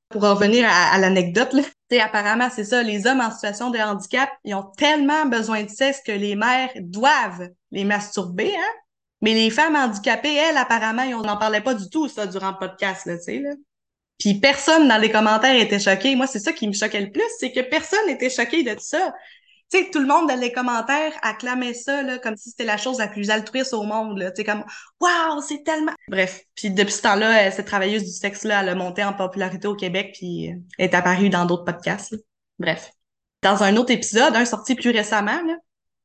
[0.09, 3.79] Pour revenir à, l'anecdote, là, tu sais, apparemment, c'est ça, les hommes en situation de
[3.79, 8.73] handicap, ils ont tellement besoin de sexe que les mères doivent les masturber, hein?
[9.21, 12.57] Mais les femmes handicapées, elles, apparemment, on n'en parlait pas du tout, ça, durant le
[12.57, 13.51] podcast, là, tu sais, là.
[14.19, 16.15] Puis personne dans les commentaires était choqué.
[16.15, 19.13] Moi, c'est ça qui me choquait le plus, c'est que personne n'était choqué de ça.
[19.71, 22.75] Tu sais, tout le monde dans les commentaires acclamait ça là, comme si c'était la
[22.75, 24.19] chose la plus altruiste au monde.
[24.19, 24.65] Tu sais, comme
[24.99, 25.93] Waouh, c'est tellement.
[26.09, 26.41] Bref.
[26.55, 29.75] Puis depuis ce temps-là, euh, cette travailleuse du sexe-là, elle a monté en popularité au
[29.75, 32.15] Québec, puis euh, est apparue dans d'autres podcasts.
[32.59, 32.91] Bref.
[33.43, 35.55] Dans un autre épisode, un sorti plus récemment, là,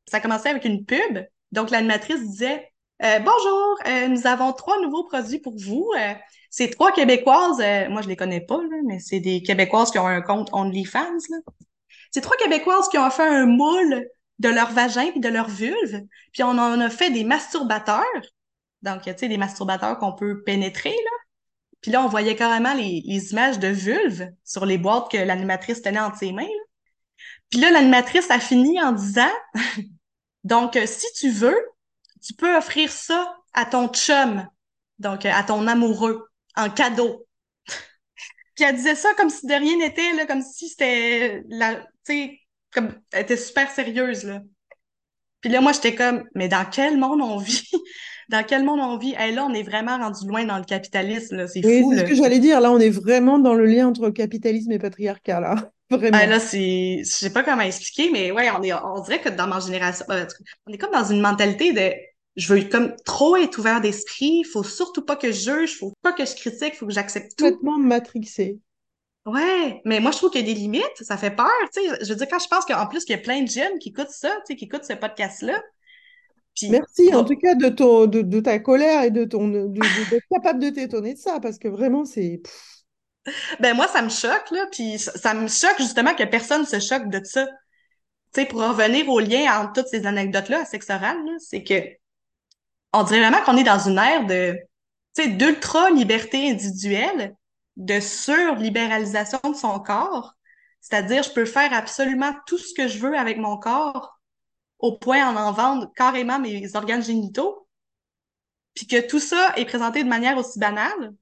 [0.07, 1.19] ça commençait avec une pub.
[1.51, 2.71] Donc l'animatrice disait
[3.03, 3.79] euh, Bonjour,
[4.09, 5.93] nous avons trois nouveaux produits pour vous.
[6.57, 10.07] C'est trois Québécoises, euh, moi je les connais pas, mais c'est des Québécoises qui ont
[10.07, 11.19] un compte OnlyFans.
[12.11, 16.01] C'est trois Québécoises qui ont fait un moule de leur vagin puis de leur vulve,
[16.33, 18.07] puis on en a fait des masturbateurs.
[18.81, 21.11] Donc, tu sais, des masturbateurs qu'on peut pénétrer, là.
[21.83, 23.03] Puis là, on voyait carrément les,
[23.33, 26.47] images de vulve sur les boîtes que l'animatrice tenait entre ses mains.
[27.51, 29.33] Puis là, l'animatrice a fini en disant
[30.45, 31.61] Donc, euh, si tu veux,
[32.25, 34.49] tu peux offrir ça à ton chum,
[34.99, 36.27] donc euh, à ton amoureux
[36.57, 37.27] en cadeau.
[38.55, 42.41] Puis elle disait ça comme si de rien n'était, comme si c'était la, tu sais,
[42.73, 44.41] comme elle était super sérieuse, là.
[45.41, 47.71] Puis là, moi, j'étais comme, mais dans quel monde on vit?
[48.31, 49.15] dans quel monde on vit?
[49.21, 51.47] Et là, on est vraiment rendu loin dans le capitalisme.
[51.47, 52.61] C'est fou, C'est ce que j'allais dire.
[52.61, 55.71] Là, on est vraiment dans le lien entre capitalisme et patriarcat, là.
[55.91, 56.19] Vraiment.
[56.21, 59.29] Ah, là, c'est, je sais pas comment expliquer, mais ouais, on est, on dirait que
[59.29, 60.27] dans ma génération, euh,
[60.67, 61.93] on est comme dans une mentalité de,
[62.37, 64.45] je veux comme trop être ouvert d'esprit.
[64.45, 67.45] Faut surtout pas que je juge, faut pas que je critique, faut que j'accepte tout.
[67.45, 68.59] Complètement matrixé.
[69.25, 71.03] Ouais, mais moi, je trouve qu'il y a des limites.
[71.03, 72.05] Ça fait peur, tu sais.
[72.05, 73.89] Je veux dire, quand je pense qu'en plus, il y a plein de jeunes qui
[73.89, 75.61] écoutent ça, tu sais, qui écoutent ce podcast-là.
[76.55, 79.67] Puis, Merci en tout cas de, ton, de, de ta colère et de ton de-
[79.67, 82.41] d'être capable de t'étonner de ça, parce que vraiment, c'est...
[83.61, 84.67] ben moi, ça me choque, là.
[84.71, 87.47] Puis ça, me choque justement que personne se choque de ça.
[88.33, 91.33] Tu sais, pour en revenir au lien entre toutes ces anecdotes-là à sexe oral, là,
[91.41, 91.75] c'est que
[92.97, 94.57] on dirait vraiment qu'on est dans une ère de,
[95.15, 97.37] tu sais, d'ultra-liberté individuelle,
[97.77, 100.35] de sur-libéralisation de son corps.
[100.81, 104.19] C'est-à-dire, je peux faire absolument tout ce que je veux avec mon corps,
[104.79, 107.69] au point d'en en vendre carrément mes organes génitaux,
[108.75, 111.15] puis que tout ça est présenté de manière aussi banale,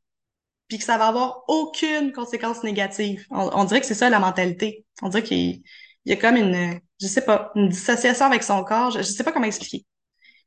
[0.68, 3.27] puis que ça va avoir aucune conséquence négative.
[3.31, 4.85] On, dirait que c'est ça la mentalité.
[5.03, 5.62] On dirait qu'il
[6.07, 8.91] il y a comme une, je sais pas, une dissociation avec son corps.
[8.91, 9.87] Je, je sais pas comment expliquer.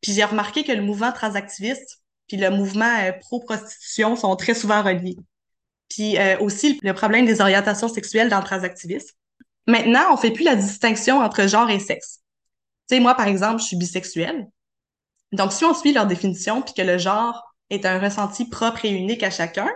[0.02, 4.84] Puis j'ai remarqué que le mouvement transactiviste puis le mouvement euh, pro-prostitution sont très souvent
[4.84, 5.18] reliés.
[5.90, 9.16] Puis euh, aussi le problème des orientations sexuelles dans le transactivisme.
[9.66, 12.22] Maintenant, on fait plus la distinction entre genre et sexe.
[12.90, 14.48] Tu sais, moi, par exemple, je suis bisexuelle.
[15.34, 18.92] Donc, si on suit leur définition puis que le genre est un ressenti propre et
[18.92, 19.70] unique à chacun,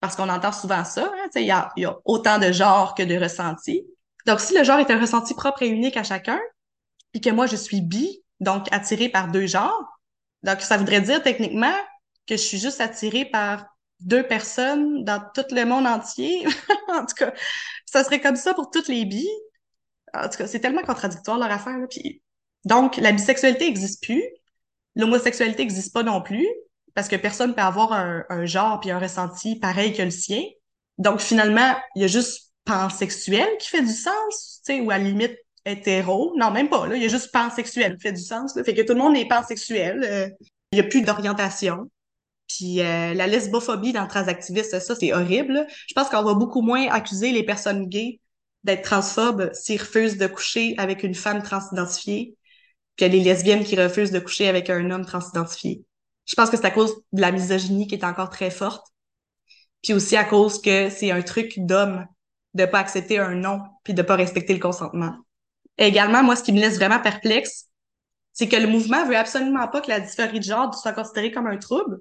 [0.00, 3.02] parce qu'on entend souvent ça, hein, il y a, y a autant de genres que
[3.02, 3.84] de ressentis.
[4.26, 6.38] Donc, si le genre est un ressenti propre et unique à chacun,
[7.12, 10.00] puis que moi, je suis bi, donc attirée par deux genres,
[10.42, 11.74] donc ça voudrait dire techniquement
[12.26, 13.66] que je suis juste attirée par
[14.00, 16.46] deux personnes dans tout le monde entier.
[16.88, 17.32] en tout cas,
[17.86, 19.26] ça serait comme ça pour toutes les bi.
[20.14, 21.78] En tout cas, c'est tellement contradictoire leur affaire.
[21.78, 21.86] Là.
[21.88, 22.22] Puis,
[22.64, 24.22] donc, la bisexualité n'existe plus.
[24.94, 26.46] L'homosexualité n'existe pas non plus
[26.94, 30.42] parce que personne peut avoir un, un genre puis un ressenti pareil que le sien.
[30.98, 34.98] Donc, finalement, il y a juste pansexuel qui fait du sens, tu sais, ou à
[34.98, 36.32] la limite hétéro.
[36.36, 36.96] Non, même pas, là.
[36.96, 38.54] Il y a juste pansexuel fait du sens.
[38.56, 38.64] Là.
[38.64, 40.02] Fait que tout le monde est pansexuel.
[40.04, 40.28] Euh,
[40.72, 41.90] il y a plus d'orientation.
[42.48, 45.52] Puis euh, la lesbophobie dans le transactiviste, ça, c'est horrible.
[45.52, 45.66] là.
[45.88, 48.20] Je pense qu'on va beaucoup moins accuser les personnes gays
[48.64, 52.36] d'être transphobes s'ils refusent de coucher avec une femme transidentifiée
[52.96, 55.84] que les lesbiennes qui refusent de coucher avec un homme transidentifié.
[56.24, 58.86] Je pense que c'est à cause de la misogynie qui est encore très forte.
[59.82, 62.06] Puis aussi à cause que c'est un truc d'homme
[62.54, 65.14] de pas accepter un non puis de pas respecter le consentement.
[65.78, 67.66] Également, moi, ce qui me laisse vraiment perplexe,
[68.32, 71.46] c'est que le mouvement veut absolument pas que la dysphorie de genre soit considérée comme
[71.46, 72.00] un trouble,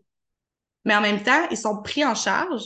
[0.83, 2.63] mais en même temps, ils sont pris en charge.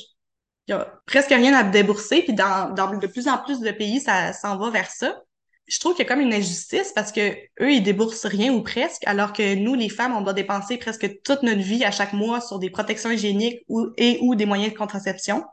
[0.68, 3.72] Il y a presque rien à débourser, puis dans, dans de plus en plus de
[3.72, 5.20] pays, ça s'en va vers ça.
[5.68, 7.30] Je trouve qu'il y a comme une injustice parce que
[7.62, 11.22] eux, ils déboursent rien ou presque, alors que nous, les femmes, on doit dépenser presque
[11.22, 14.74] toute notre vie à chaque mois sur des protections hygiéniques ou, et ou des moyens
[14.74, 15.44] de contraception.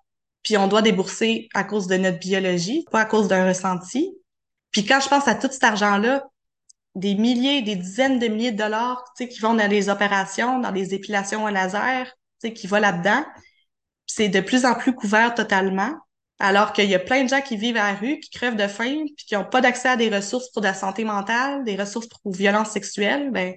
[0.42, 4.10] Puis on doit débourser à cause de notre biologie, pas à cause d'un ressenti.
[4.76, 6.28] Puis quand je pense à tout cet argent-là,
[6.96, 10.58] des milliers, des dizaines de milliers de dollars, tu sais, qui vont dans des opérations,
[10.58, 13.24] dans des épilations au laser, tu sais, qui vont là-dedans,
[14.04, 15.94] c'est de plus en plus couvert totalement.
[16.38, 18.66] Alors qu'il y a plein de gens qui vivent à la rue, qui crèvent de
[18.66, 22.08] faim, puis qui n'ont pas d'accès à des ressources pour la santé mentale, des ressources
[22.08, 23.54] pour violences sexuelles, ben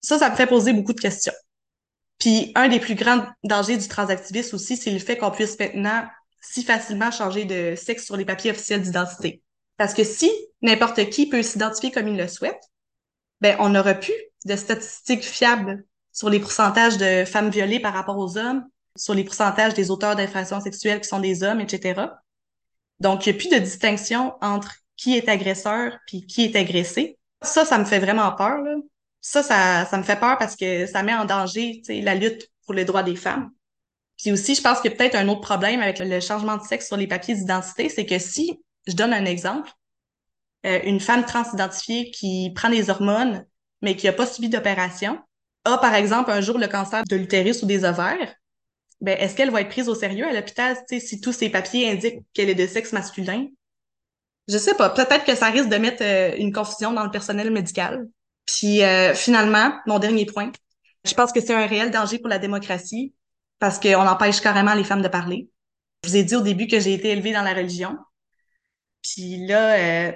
[0.00, 1.34] ça, ça me fait poser beaucoup de questions.
[2.18, 6.06] Puis un des plus grands dangers du transactivisme aussi, c'est le fait qu'on puisse maintenant
[6.40, 9.42] si facilement changer de sexe sur les papiers officiels d'identité.
[9.76, 12.62] Parce que si n'importe qui peut s'identifier comme il le souhaite,
[13.40, 14.14] ben on n'aura plus
[14.44, 18.64] de statistiques fiables sur les pourcentages de femmes violées par rapport aux hommes,
[18.96, 22.02] sur les pourcentages des auteurs d'infractions sexuelles qui sont des hommes, etc.
[23.00, 27.18] Donc, il n'y a plus de distinction entre qui est agresseur puis qui est agressé.
[27.40, 28.58] Ça, ça me fait vraiment peur.
[28.58, 28.76] Là.
[29.20, 32.74] Ça, ça, ça me fait peur parce que ça met en danger la lutte pour
[32.74, 33.50] les droits des femmes.
[34.18, 36.96] Puis aussi, je pense a peut-être un autre problème avec le changement de sexe sur
[36.96, 39.70] les papiers d'identité, c'est que si, je donne un exemple,
[40.66, 43.44] euh, une femme transidentifiée qui prend des hormones,
[43.80, 45.18] mais qui n'a pas subi d'opération,
[45.64, 48.34] a par exemple un jour le cancer de l'utérus ou des ovaires,
[49.00, 52.20] ben, est-ce qu'elle va être prise au sérieux à l'hôpital si tous ses papiers indiquent
[52.32, 53.48] qu'elle est de sexe masculin?
[54.48, 54.90] Je sais pas.
[54.90, 58.08] Peut-être que ça risque de mettre euh, une confusion dans le personnel médical.
[58.46, 60.52] Puis euh, finalement, mon dernier point,
[61.04, 63.14] je pense que c'est un réel danger pour la démocratie
[63.58, 65.48] parce qu'on empêche carrément les femmes de parler.
[66.04, 67.96] Je vous ai dit au début que j'ai été élevée dans la religion.
[69.02, 70.12] Puis là, euh,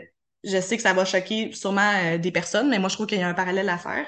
[0.46, 3.18] je sais que ça va choquer sûrement euh, des personnes, mais moi, je trouve qu'il
[3.18, 4.06] y a un parallèle à faire.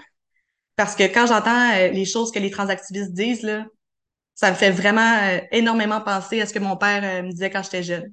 [0.77, 3.67] Parce que quand j'entends euh, les choses que les transactivistes disent, là,
[4.35, 7.63] ça me fait vraiment euh, énormément penser à ce que mon père me disait quand
[7.63, 8.13] j'étais jeune.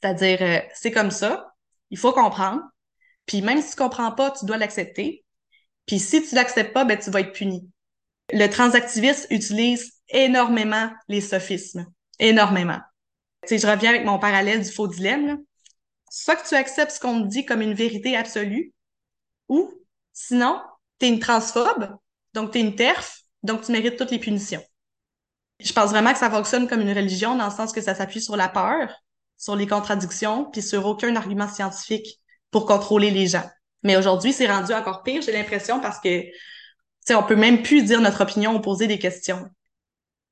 [0.00, 1.54] C'est-à-dire, c'est comme ça,
[1.90, 2.62] il faut comprendre.
[3.26, 5.24] Puis même si tu comprends pas, tu dois l'accepter.
[5.86, 7.68] Puis si tu l'acceptes pas, ben tu vas être puni.
[8.32, 11.86] Le transactiviste utilise énormément les sophismes.
[12.18, 12.80] Énormément.
[13.46, 15.26] Tu je reviens avec mon parallèle du faux dilemme.
[15.26, 15.36] Là.
[16.10, 18.74] Soit que tu acceptes ce qu'on te dit comme une vérité absolue,
[19.48, 19.72] ou
[20.12, 20.60] sinon,
[20.98, 21.96] tu es une transphobe,
[22.34, 24.62] donc t'es une terf, donc tu mérites toutes les punitions.
[25.60, 28.20] Je pense vraiment que ça fonctionne comme une religion dans le sens que ça s'appuie
[28.20, 28.90] sur la peur,
[29.38, 33.48] sur les contradictions, puis sur aucun argument scientifique pour contrôler les gens.
[33.84, 36.24] Mais aujourd'hui, c'est rendu encore pire, j'ai l'impression, parce que,
[37.06, 39.48] tu on peut même plus dire notre opinion ou poser des questions.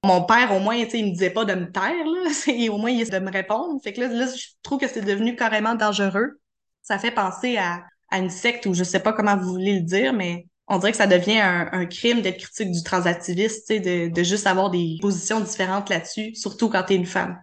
[0.05, 2.70] Mon père, au moins, tu sais, il me disait pas de me taire, là.
[2.72, 3.80] au moins, il de me répondre.
[3.82, 6.40] Fait que là, là, je trouve que c'est devenu carrément dangereux.
[6.82, 9.84] Ça fait penser à, à une secte ou je sais pas comment vous voulez le
[9.84, 13.80] dire, mais on dirait que ça devient un, crime d'être critique du transactiviste, tu sais,
[13.80, 17.38] de, de juste avoir des positions différentes là-dessus, surtout quand tu es une femme.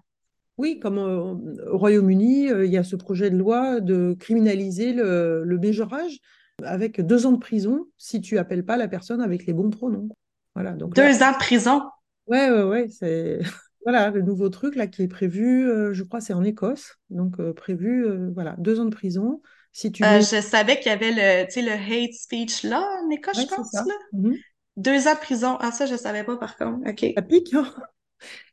[0.57, 5.43] Oui, comme au Royaume-Uni, euh, il y a ce projet de loi de criminaliser le,
[5.43, 6.19] le béjorage
[6.63, 10.07] avec deux ans de prison si tu appelles pas la personne avec les bons pronoms.
[10.53, 11.81] Voilà, donc deux ans de prison?
[12.27, 13.39] Ouais, ouais, ouais, c'est
[13.85, 15.69] voilà le nouveau truc là qui est prévu.
[15.69, 19.91] Euh, je crois c'est en Écosse, donc euh, prévu voilà deux ans de prison si
[19.91, 20.03] tu.
[20.03, 23.47] je savais qu'il y avait le, tu sais, le hate speech là en Écosse, je
[23.47, 23.83] pense là.
[24.13, 24.37] Mm-hmm.
[24.77, 25.57] Deux ans de prison.
[25.59, 26.89] Ah ça je savais pas par contre.
[26.89, 27.05] Ok.
[27.15, 27.53] Ça pique.
[27.53, 27.73] Hein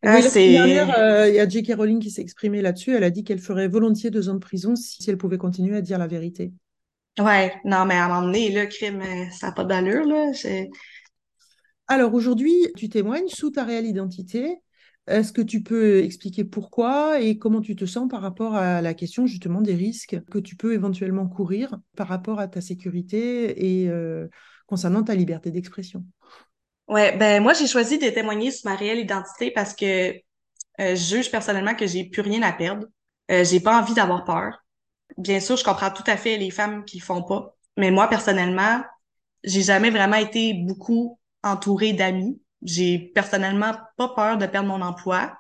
[0.05, 1.75] ah, euh, il y a J.K.
[1.77, 2.95] Rowling qui s'est exprimée là-dessus.
[2.95, 5.81] Elle a dit qu'elle ferait volontiers deux ans de prison si, elle pouvait continuer à
[5.81, 6.53] dire la vérité.
[7.19, 10.33] Ouais, non, mais à un moment donné, le crime, euh, ça n'a pas d'allure, là.
[11.93, 14.57] Alors aujourd'hui, tu témoignes sous ta réelle identité.
[15.09, 18.95] Est-ce que tu peux expliquer pourquoi et comment tu te sens par rapport à la
[18.95, 23.91] question justement des risques que tu peux éventuellement courir par rapport à ta sécurité et
[23.91, 24.27] euh,
[24.67, 26.03] concernant ta liberté d'expression?
[26.89, 30.19] Ouais, ben moi j'ai choisi de témoigner sur ma réelle identité parce que euh,
[30.79, 32.87] je juge personnellement que j'ai plus rien à perdre.
[33.31, 34.65] Euh, j'ai pas envie d'avoir peur.
[35.19, 38.83] Bien sûr, je comprends tout à fait les femmes qui font pas, mais moi personnellement,
[39.45, 42.41] j'ai jamais vraiment été beaucoup entourée d'amis.
[42.63, 45.37] J'ai personnellement pas peur de perdre mon emploi.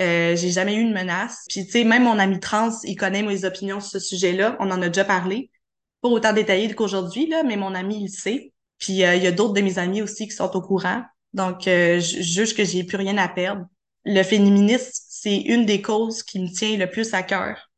[0.00, 1.44] Euh, j'ai jamais eu une menace.
[1.48, 4.56] Puis tu sais, même mon ami trans, il connaît mes opinions sur ce sujet-là.
[4.60, 5.50] On en a déjà parlé.
[6.00, 8.52] Pas autant détaillé qu'aujourd'hui, là, mais mon ami, il sait.
[8.78, 11.02] Puis euh, il y a d'autres de mes amis aussi qui sont au courant.
[11.32, 13.66] Donc, euh, je juge que j'ai plus rien à perdre.
[14.04, 17.70] Le féminisme, c'est une des causes qui me tient le plus à cœur.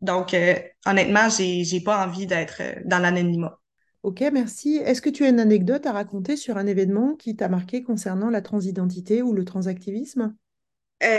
[0.00, 0.54] Donc, euh,
[0.86, 3.58] honnêtement, j'ai, j'ai pas envie d'être dans l'anonymat.
[4.06, 4.76] Ok, merci.
[4.76, 8.30] Est-ce que tu as une anecdote à raconter sur un événement qui t'a marqué concernant
[8.30, 10.32] la transidentité ou le transactivisme?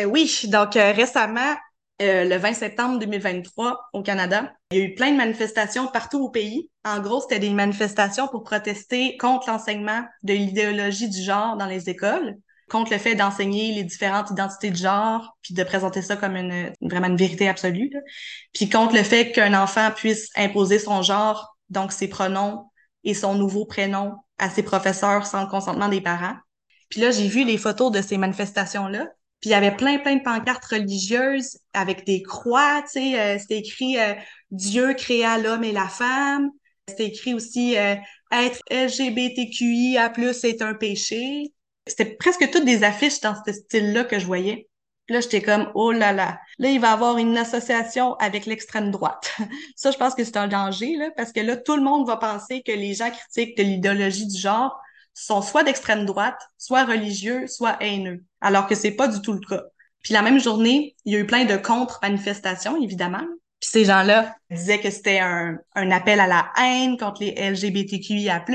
[0.05, 1.53] oui, donc récemment,
[2.01, 4.53] euh, le 20 septembre 2023 au Canada.
[4.71, 6.71] Il y a eu plein de manifestations partout au pays.
[6.85, 11.89] En gros, c'était des manifestations pour protester contre l'enseignement de l'idéologie du genre dans les
[11.89, 12.37] écoles,
[12.69, 16.71] contre le fait d'enseigner les différentes identités de genre, puis de présenter ça comme une
[16.79, 17.91] vraiment une vérité absolue,
[18.53, 22.63] puis contre le fait qu'un enfant puisse imposer son genre, donc ses pronoms
[23.07, 26.35] et son nouveau prénom à ses professeurs sans le consentement des parents.
[26.89, 29.07] Puis là, j'ai vu les photos de ces manifestations-là,
[29.39, 33.39] puis il y avait plein, plein de pancartes religieuses avec des croix, tu sais, euh,
[33.39, 34.13] c'était écrit euh,
[34.51, 36.51] Dieu créa l'homme et la femme.
[36.89, 37.95] C'était écrit aussi euh,
[38.31, 41.53] être LGBTQIA+, c'est un péché.
[41.85, 44.66] C'était presque toutes des affiches dans ce style-là que je voyais.
[45.09, 49.35] Là, j'étais comme, oh là là, là, il va avoir une association avec l'extrême droite.
[49.75, 52.17] Ça, je pense que c'est un danger, là, parce que là, tout le monde va
[52.17, 54.79] penser que les gens critiques de l'idéologie du genre
[55.13, 59.39] sont soit d'extrême droite, soit religieux, soit haineux, alors que c'est pas du tout le
[59.39, 59.63] cas.
[60.03, 63.25] Puis la même journée, il y a eu plein de contre-manifestations, évidemment.
[63.59, 68.45] Puis ces gens-là disaient que c'était un, un, appel à la haine contre les LGBTQIA+.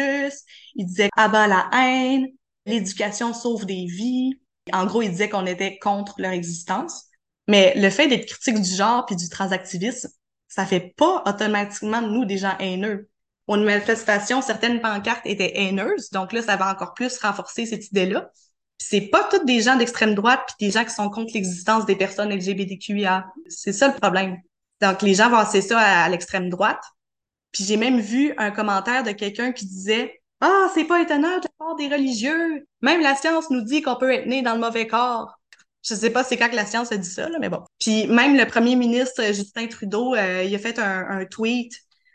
[0.77, 2.29] Ils disaient «abat la haine,
[2.67, 4.39] l'éducation sauve des vies».
[4.73, 7.07] En gros, ils disaient qu'on était contre leur existence.
[7.49, 10.09] Mais le fait d'être critique du genre puis du transactivisme,
[10.49, 13.09] ça fait pas automatiquement nous des gens haineux
[13.47, 16.11] pour une manifestation, certaines pancartes étaient haineuses.
[16.11, 18.31] Donc là, ça va encore plus renforcer cette idée-là.
[18.79, 21.97] c'est pas toutes des gens d'extrême droite puis des gens qui sont contre l'existence des
[21.97, 23.27] personnes LGBTQIA.
[23.49, 24.39] C'est ça le problème.
[24.81, 26.83] Donc les gens vont ça à, l'extrême droite.
[27.53, 31.47] Puis j'ai même vu un commentaire de quelqu'un qui disait Ah, c'est pas étonnant de
[31.57, 32.67] part des religieux.
[32.81, 35.39] Même la science nous dit qu'on peut être né dans le mauvais corps.
[35.85, 37.63] Je sais pas c'est quand que la science a dit ça, mais bon.
[37.79, 41.73] Puis même le premier ministre Justin Trudeau, euh, il a fait un, tweet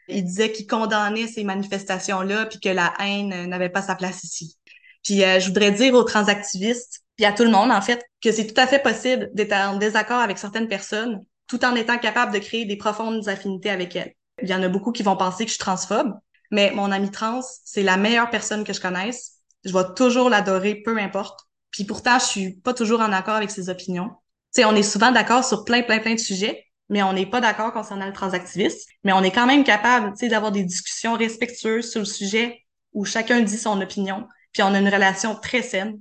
[0.09, 4.57] il disait qu'il condamnait ces manifestations-là, puis que la haine n'avait pas sa place ici.
[5.03, 8.31] Puis euh, je voudrais dire aux transactivistes, puis à tout le monde, en fait, que
[8.31, 12.33] c'est tout à fait possible d'être en désaccord avec certaines personnes, tout en étant capable
[12.33, 14.13] de créer des profondes affinités avec elles.
[14.41, 16.13] Il y en a beaucoup qui vont penser que je suis transphobe,
[16.51, 19.37] mais mon ami trans, c'est la meilleure personne que je connaisse.
[19.65, 21.39] Je vais toujours l'adorer, peu importe.
[21.71, 24.09] Puis pourtant, je suis pas toujours en accord avec ses opinions.
[24.53, 27.25] Tu sais, on est souvent d'accord sur plein, plein, plein de sujets, mais on n'est
[27.25, 28.89] pas d'accord concernant le transactivisme.
[29.03, 32.63] Mais on est quand même capable, tu sais, d'avoir des discussions respectueuses sur le sujet
[32.93, 35.99] où chacun dit son opinion, puis on a une relation très saine.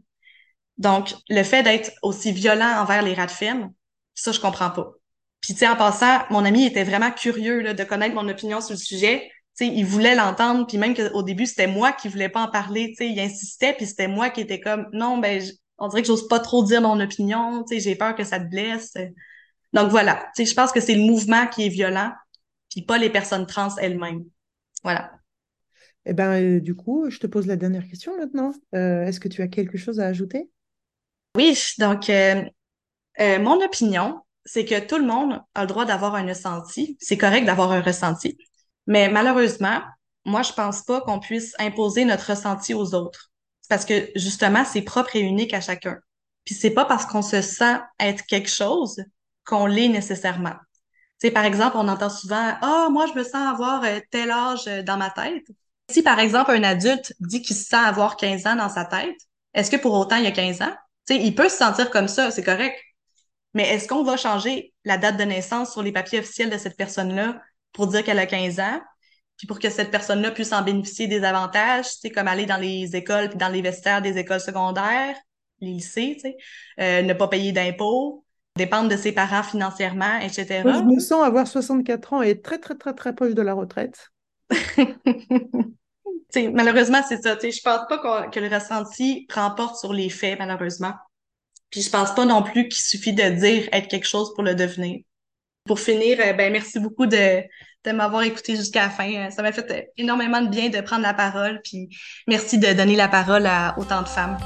[0.78, 3.72] Donc, le fait d'être aussi violent envers les rats de femmes,
[4.14, 4.92] ça, je comprends pas.
[5.40, 8.72] Puis, tu sais, en passant, mon ami était vraiment curieux de connaître mon opinion sur
[8.72, 9.30] le sujet.
[9.64, 12.88] Sais, il voulait l'entendre, puis même qu'au début, c'était moi qui voulais pas en parler,
[12.90, 15.42] tu sais, il insistait, puis c'était moi qui était comme, non, ben,
[15.78, 18.38] on dirait que j'ose pas trop dire mon opinion, tu sais, j'ai peur que ça
[18.38, 18.94] te blesse.
[19.72, 22.12] Donc voilà, tu sais, je pense que c'est le mouvement qui est violent,
[22.70, 24.24] puis pas les personnes trans elles-mêmes.
[24.82, 25.12] Voilà.
[26.06, 28.52] Eh ben, euh, du coup, je te pose la dernière question maintenant.
[28.74, 30.48] Euh, est-ce que tu as quelque chose à ajouter?
[31.36, 32.44] Oui, donc euh,
[33.18, 36.96] mon opinion, c'est que tout le monde a le droit d'avoir un ressenti.
[37.00, 38.38] C'est correct d'avoir un ressenti.
[38.86, 39.80] Mais malheureusement,
[40.24, 43.30] moi, je pense pas qu'on puisse imposer notre ressenti aux autres.
[43.68, 45.98] Parce que justement, c'est propre et unique à chacun.
[46.44, 49.02] Puis c'est pas parce qu'on se sent être quelque chose
[49.44, 50.54] qu'on l'est nécessairement.
[51.20, 54.96] Tu par exemple, on entend souvent Ah, moi, je me sens avoir tel âge dans
[54.96, 55.46] ma tête.
[55.90, 59.16] Si, par exemple, un adulte dit qu'il se sent avoir 15 ans dans sa tête,
[59.54, 60.74] est-ce que pour autant il a 15 ans?
[61.06, 62.76] Tu il peut se sentir comme ça, c'est correct.
[63.54, 66.76] Mais est-ce qu'on va changer la date de naissance sur les papiers officiels de cette
[66.76, 67.40] personne-là
[67.72, 68.80] pour dire qu'elle a 15 ans?
[69.36, 72.96] Puis pour que cette personne-là puisse en bénéficier des avantages, sais, comme aller dans les
[72.96, 75.16] écoles, puis dans les vestiaires des écoles secondaires,
[75.60, 76.36] les lycées, tu sais,
[76.80, 78.24] euh, ne pas payer d'impôts,
[78.56, 80.62] dépendre de ses parents financièrement, etc.
[80.64, 83.42] Moi, je me sens avoir 64 ans et être très, très, très, très proche de
[83.42, 84.10] la retraite.
[86.52, 87.36] malheureusement, c'est ça.
[87.40, 90.94] Je pense pas que le ressenti remporte sur les faits, malheureusement.
[91.70, 94.54] Puis je pense pas non plus qu'il suffit de dire être quelque chose pour le
[94.54, 95.00] devenir.
[95.66, 97.42] Pour finir, euh, ben merci beaucoup de,
[97.84, 99.12] de m'avoir écouté jusqu'à la fin.
[99.12, 101.60] Euh, ça m'a fait euh, énormément de bien de prendre la parole.
[101.64, 101.88] Puis
[102.26, 104.38] merci de donner la parole à autant de femmes.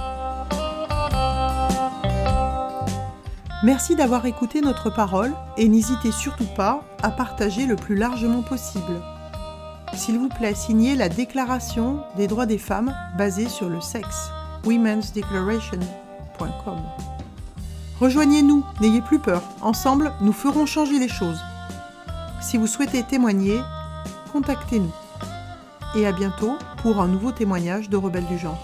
[3.63, 9.03] Merci d'avoir écouté notre parole et n'hésitez surtout pas à partager le plus largement possible
[9.95, 14.31] s'il vous plaît, signez la Déclaration des droits des femmes basée sur le sexe,
[14.65, 16.79] womensdeclaration.com.
[18.01, 21.41] Rejoignez-nous, n'ayez plus peur, ensemble nous ferons changer les choses.
[22.41, 23.61] Si vous souhaitez témoigner,
[24.33, 24.95] contactez-nous.
[25.95, 28.59] Et à bientôt pour un nouveau témoignage de Rebelles du genre.